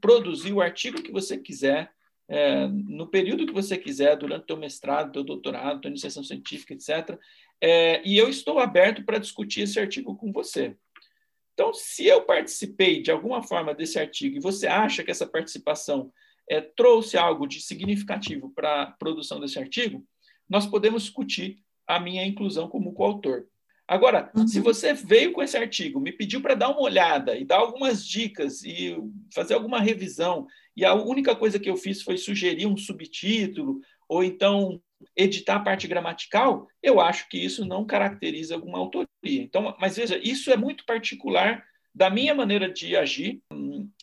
produzir 0.00 0.54
o 0.54 0.62
artigo 0.62 1.02
que 1.02 1.12
você 1.12 1.36
quiser, 1.36 1.92
é, 2.26 2.66
no 2.66 3.06
período 3.08 3.44
que 3.44 3.52
você 3.52 3.76
quiser, 3.76 4.16
durante 4.16 4.44
o 4.44 4.46
teu 4.46 4.56
mestrado, 4.56 5.12
teu 5.12 5.22
doutorado, 5.22 5.82
tua 5.82 5.90
iniciação 5.90 6.24
científica, 6.24 6.72
etc. 6.72 7.18
É, 7.60 8.00
e 8.08 8.16
eu 8.16 8.30
estou 8.30 8.58
aberto 8.58 9.04
para 9.04 9.18
discutir 9.18 9.60
esse 9.60 9.78
artigo 9.78 10.16
com 10.16 10.32
você. 10.32 10.74
Então, 11.52 11.74
se 11.74 12.06
eu 12.06 12.22
participei 12.22 13.02
de 13.02 13.10
alguma 13.10 13.42
forma 13.42 13.74
desse 13.74 13.98
artigo 13.98 14.36
e 14.36 14.40
você 14.40 14.66
acha 14.66 15.04
que 15.04 15.10
essa 15.10 15.26
participação 15.26 16.10
é, 16.48 16.60
trouxe 16.60 17.16
algo 17.16 17.46
de 17.46 17.60
significativo 17.60 18.50
para 18.50 18.82
a 18.82 18.86
produção 18.86 19.40
desse 19.40 19.58
artigo, 19.58 20.04
nós 20.48 20.66
podemos 20.66 21.02
discutir 21.02 21.58
a 21.86 21.98
minha 21.98 22.24
inclusão 22.24 22.68
como 22.68 22.92
coautor. 22.92 23.46
Agora, 23.88 24.32
uhum. 24.34 24.48
se 24.48 24.60
você 24.60 24.92
veio 24.92 25.32
com 25.32 25.42
esse 25.42 25.56
artigo, 25.56 26.00
me 26.00 26.10
pediu 26.10 26.40
para 26.40 26.56
dar 26.56 26.70
uma 26.70 26.80
olhada 26.80 27.36
e 27.36 27.44
dar 27.44 27.58
algumas 27.58 28.06
dicas 28.06 28.64
e 28.64 28.96
fazer 29.32 29.54
alguma 29.54 29.80
revisão, 29.80 30.46
e 30.76 30.84
a 30.84 30.92
única 30.94 31.36
coisa 31.36 31.58
que 31.58 31.70
eu 31.70 31.76
fiz 31.76 32.02
foi 32.02 32.16
sugerir 32.16 32.66
um 32.66 32.76
subtítulo 32.76 33.80
ou 34.08 34.24
então 34.24 34.80
editar 35.14 35.56
a 35.56 35.60
parte 35.60 35.86
gramatical, 35.86 36.66
eu 36.82 37.00
acho 37.00 37.28
que 37.28 37.38
isso 37.38 37.64
não 37.64 37.84
caracteriza 37.84 38.54
alguma 38.54 38.78
autoria. 38.78 39.06
Então, 39.24 39.76
mas 39.78 39.96
veja, 39.96 40.18
isso 40.18 40.50
é 40.50 40.56
muito 40.56 40.84
particular 40.84 41.64
da 41.96 42.10
minha 42.10 42.34
maneira 42.34 42.70
de 42.70 42.94
agir 42.94 43.42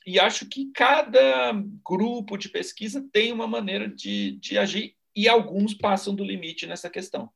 e 0.04 0.20
acho 0.20 0.48
que 0.48 0.72
cada 0.74 1.54
grupo 1.86 2.36
de 2.38 2.50
pesquisa 2.50 3.08
tem 3.14 3.32
uma 3.32 3.48
maneira 3.48 3.88
de, 3.88 4.32
de 4.40 4.58
agir 4.58 4.96
e 5.16 5.30
alguns 5.30 5.76
passam 5.76 6.16
do 6.16 6.24
limite 6.24 6.66
nessa 6.66 6.90
questão. 6.90 7.30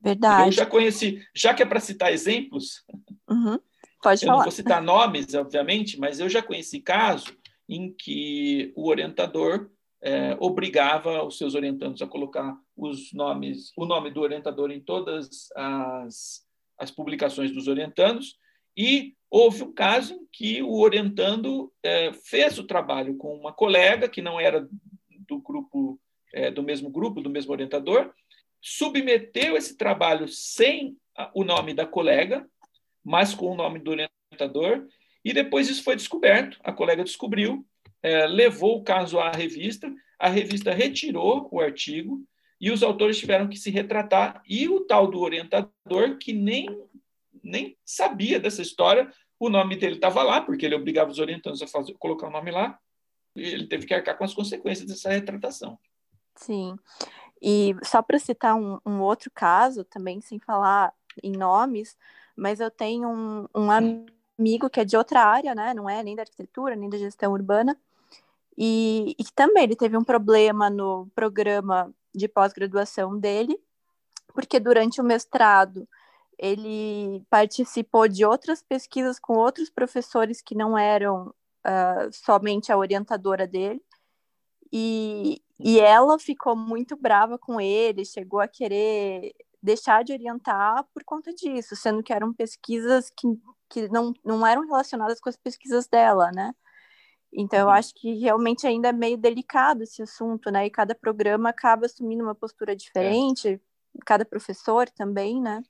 Verdade. 0.00 0.48
Eu 0.48 0.52
já 0.52 0.66
conheci, 0.66 1.24
já 1.32 1.54
que 1.54 1.62
é 1.62 1.66
para 1.66 1.78
citar 1.78 2.12
exemplos, 2.12 2.84
uhum. 3.30 3.60
Pode 4.02 4.24
eu 4.24 4.26
falar. 4.26 4.38
não 4.38 4.44
vou 4.44 4.52
citar 4.52 4.82
nomes, 4.82 5.34
obviamente, 5.34 6.00
mas 6.00 6.18
eu 6.18 6.28
já 6.28 6.42
conheci 6.42 6.80
casos 6.80 7.32
em 7.68 7.92
que 7.92 8.72
o 8.74 8.88
orientador 8.88 9.70
é, 10.02 10.36
obrigava 10.40 11.24
os 11.24 11.38
seus 11.38 11.54
orientandos 11.54 12.02
a 12.02 12.08
colocar 12.08 12.58
os 12.76 13.12
nomes, 13.12 13.70
o 13.76 13.86
nome 13.86 14.10
do 14.10 14.20
orientador 14.20 14.72
em 14.72 14.80
todas 14.80 15.48
as, 15.54 16.44
as 16.76 16.90
publicações 16.90 17.52
dos 17.52 17.68
orientandos, 17.68 18.36
e 18.76 19.14
houve 19.30 19.62
um 19.62 19.72
caso 19.72 20.14
em 20.14 20.26
que 20.32 20.62
o 20.62 20.80
orientando 20.80 21.72
é, 21.82 22.12
fez 22.12 22.58
o 22.58 22.66
trabalho 22.66 23.16
com 23.16 23.34
uma 23.34 23.52
colega 23.52 24.08
que 24.08 24.22
não 24.22 24.38
era 24.38 24.68
do 25.26 25.38
grupo, 25.40 26.00
é, 26.32 26.50
do 26.50 26.62
mesmo 26.62 26.90
grupo, 26.90 27.20
do 27.20 27.30
mesmo 27.30 27.52
orientador, 27.52 28.12
submeteu 28.60 29.56
esse 29.56 29.76
trabalho 29.76 30.28
sem 30.28 30.96
o 31.34 31.44
nome 31.44 31.72
da 31.72 31.86
colega, 31.86 32.48
mas 33.04 33.34
com 33.34 33.50
o 33.50 33.56
nome 33.56 33.78
do 33.78 33.90
orientador, 33.90 34.86
e 35.24 35.32
depois 35.32 35.68
isso 35.68 35.82
foi 35.82 35.96
descoberto, 35.96 36.58
a 36.62 36.72
colega 36.72 37.02
descobriu, 37.02 37.66
é, 38.02 38.26
levou 38.26 38.78
o 38.78 38.84
caso 38.84 39.18
à 39.18 39.30
revista, 39.30 39.92
a 40.18 40.28
revista 40.28 40.72
retirou 40.72 41.48
o 41.50 41.60
artigo 41.60 42.22
e 42.60 42.70
os 42.70 42.82
autores 42.82 43.18
tiveram 43.18 43.48
que 43.48 43.58
se 43.58 43.70
retratar. 43.70 44.42
E 44.48 44.68
o 44.68 44.80
tal 44.80 45.10
do 45.10 45.20
orientador, 45.20 46.16
que 46.18 46.32
nem, 46.32 46.66
nem 47.46 47.76
sabia 47.84 48.38
dessa 48.38 48.62
história, 48.62 49.10
o 49.38 49.48
nome 49.48 49.76
dele 49.76 49.96
estava 49.96 50.22
lá, 50.22 50.40
porque 50.40 50.64
ele 50.66 50.74
obrigava 50.74 51.10
os 51.10 51.18
orientandos 51.18 51.62
a 51.62 51.66
fazer, 51.66 51.94
colocar 51.98 52.28
o 52.28 52.30
nome 52.30 52.50
lá, 52.50 52.78
e 53.34 53.42
ele 53.42 53.66
teve 53.66 53.86
que 53.86 53.94
arcar 53.94 54.16
com 54.16 54.24
as 54.24 54.34
consequências 54.34 54.88
dessa 54.88 55.10
retratação. 55.10 55.78
Sim. 56.34 56.76
E 57.40 57.76
só 57.82 58.02
para 58.02 58.18
citar 58.18 58.54
um, 58.54 58.78
um, 58.84 59.00
outro 59.00 59.30
caso, 59.30 59.84
também 59.84 60.20
sem 60.20 60.38
falar 60.38 60.92
em 61.22 61.32
nomes, 61.32 61.96
mas 62.34 62.60
eu 62.60 62.70
tenho 62.70 63.08
um, 63.08 63.46
um 63.54 63.70
amigo 63.70 64.70
que 64.70 64.80
é 64.80 64.84
de 64.84 64.96
outra 64.96 65.22
área, 65.22 65.54
né? 65.54 65.74
Não 65.74 65.88
é 65.88 66.02
nem 66.02 66.16
da 66.16 66.22
arquitetura, 66.22 66.74
nem 66.74 66.88
da 66.88 66.98
gestão 66.98 67.32
urbana, 67.32 67.78
e, 68.56 69.14
e 69.18 69.24
também 69.34 69.64
ele 69.64 69.76
teve 69.76 69.96
um 69.96 70.04
problema 70.04 70.70
no 70.70 71.06
programa 71.14 71.92
de 72.14 72.26
pós-graduação 72.26 73.18
dele, 73.18 73.58
porque 74.32 74.58
durante 74.58 75.00
o 75.00 75.04
mestrado 75.04 75.86
ele 76.38 77.24
participou 77.30 78.08
de 78.08 78.24
outras 78.24 78.62
pesquisas 78.62 79.18
com 79.18 79.34
outros 79.34 79.70
professores 79.70 80.42
que 80.42 80.54
não 80.54 80.76
eram 80.76 81.28
uh, 81.66 82.12
somente 82.12 82.70
a 82.70 82.76
orientadora 82.76 83.46
dele. 83.46 83.82
E, 84.72 85.40
e 85.58 85.80
ela 85.80 86.18
ficou 86.18 86.56
muito 86.56 86.96
brava 86.96 87.38
com 87.38 87.60
ele, 87.60 88.04
chegou 88.04 88.40
a 88.40 88.48
querer 88.48 89.32
deixar 89.62 90.04
de 90.04 90.12
orientar 90.12 90.84
por 90.92 91.02
conta 91.04 91.32
disso, 91.32 91.74
sendo 91.74 92.02
que 92.02 92.12
eram 92.12 92.32
pesquisas 92.32 93.10
que, 93.10 93.26
que 93.68 93.88
não, 93.88 94.12
não 94.24 94.46
eram 94.46 94.66
relacionadas 94.66 95.20
com 95.20 95.28
as 95.28 95.36
pesquisas 95.36 95.88
dela, 95.88 96.30
né? 96.32 96.52
Então, 97.32 97.58
eu 97.58 97.66
uhum. 97.66 97.72
acho 97.72 97.94
que 97.94 98.14
realmente 98.14 98.66
ainda 98.66 98.88
é 98.88 98.92
meio 98.92 99.16
delicado 99.16 99.82
esse 99.82 100.02
assunto, 100.02 100.50
né? 100.50 100.66
E 100.66 100.70
cada 100.70 100.94
programa 100.94 101.50
acaba 101.50 101.86
assumindo 101.86 102.22
uma 102.22 102.34
postura 102.34 102.74
diferente, 102.74 103.48
é. 103.48 103.60
cada 104.04 104.24
professor 104.24 104.88
também, 104.90 105.40
né? 105.40 105.62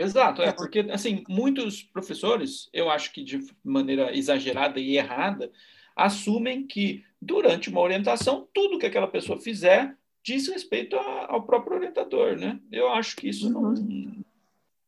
Exato, 0.00 0.42
é 0.42 0.52
porque, 0.52 0.80
assim, 0.90 1.24
muitos 1.28 1.82
professores, 1.82 2.68
eu 2.72 2.90
acho 2.90 3.12
que 3.12 3.22
de 3.22 3.46
maneira 3.62 4.16
exagerada 4.16 4.80
e 4.80 4.96
errada, 4.96 5.50
assumem 5.94 6.66
que 6.66 7.04
durante 7.20 7.68
uma 7.68 7.80
orientação, 7.80 8.48
tudo 8.54 8.78
que 8.78 8.86
aquela 8.86 9.08
pessoa 9.08 9.38
fizer 9.38 9.96
diz 10.22 10.48
respeito 10.48 10.96
a, 10.96 11.32
ao 11.32 11.42
próprio 11.42 11.76
orientador, 11.76 12.36
né? 12.36 12.60
Eu 12.70 12.88
acho 12.92 13.16
que 13.16 13.28
isso 13.28 13.46
uhum. 13.46 13.72
não, 13.74 14.24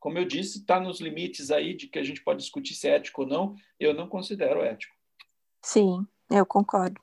como 0.02 0.18
eu 0.18 0.24
disse, 0.24 0.58
está 0.58 0.80
nos 0.80 1.00
limites 1.00 1.50
aí 1.50 1.74
de 1.74 1.86
que 1.86 1.98
a 1.98 2.02
gente 2.02 2.22
pode 2.22 2.40
discutir 2.40 2.74
se 2.74 2.88
é 2.88 2.96
ético 2.96 3.22
ou 3.22 3.28
não, 3.28 3.54
eu 3.78 3.94
não 3.94 4.08
considero 4.08 4.60
ético. 4.60 4.94
Sim, 5.62 6.04
eu 6.28 6.44
concordo. 6.44 7.00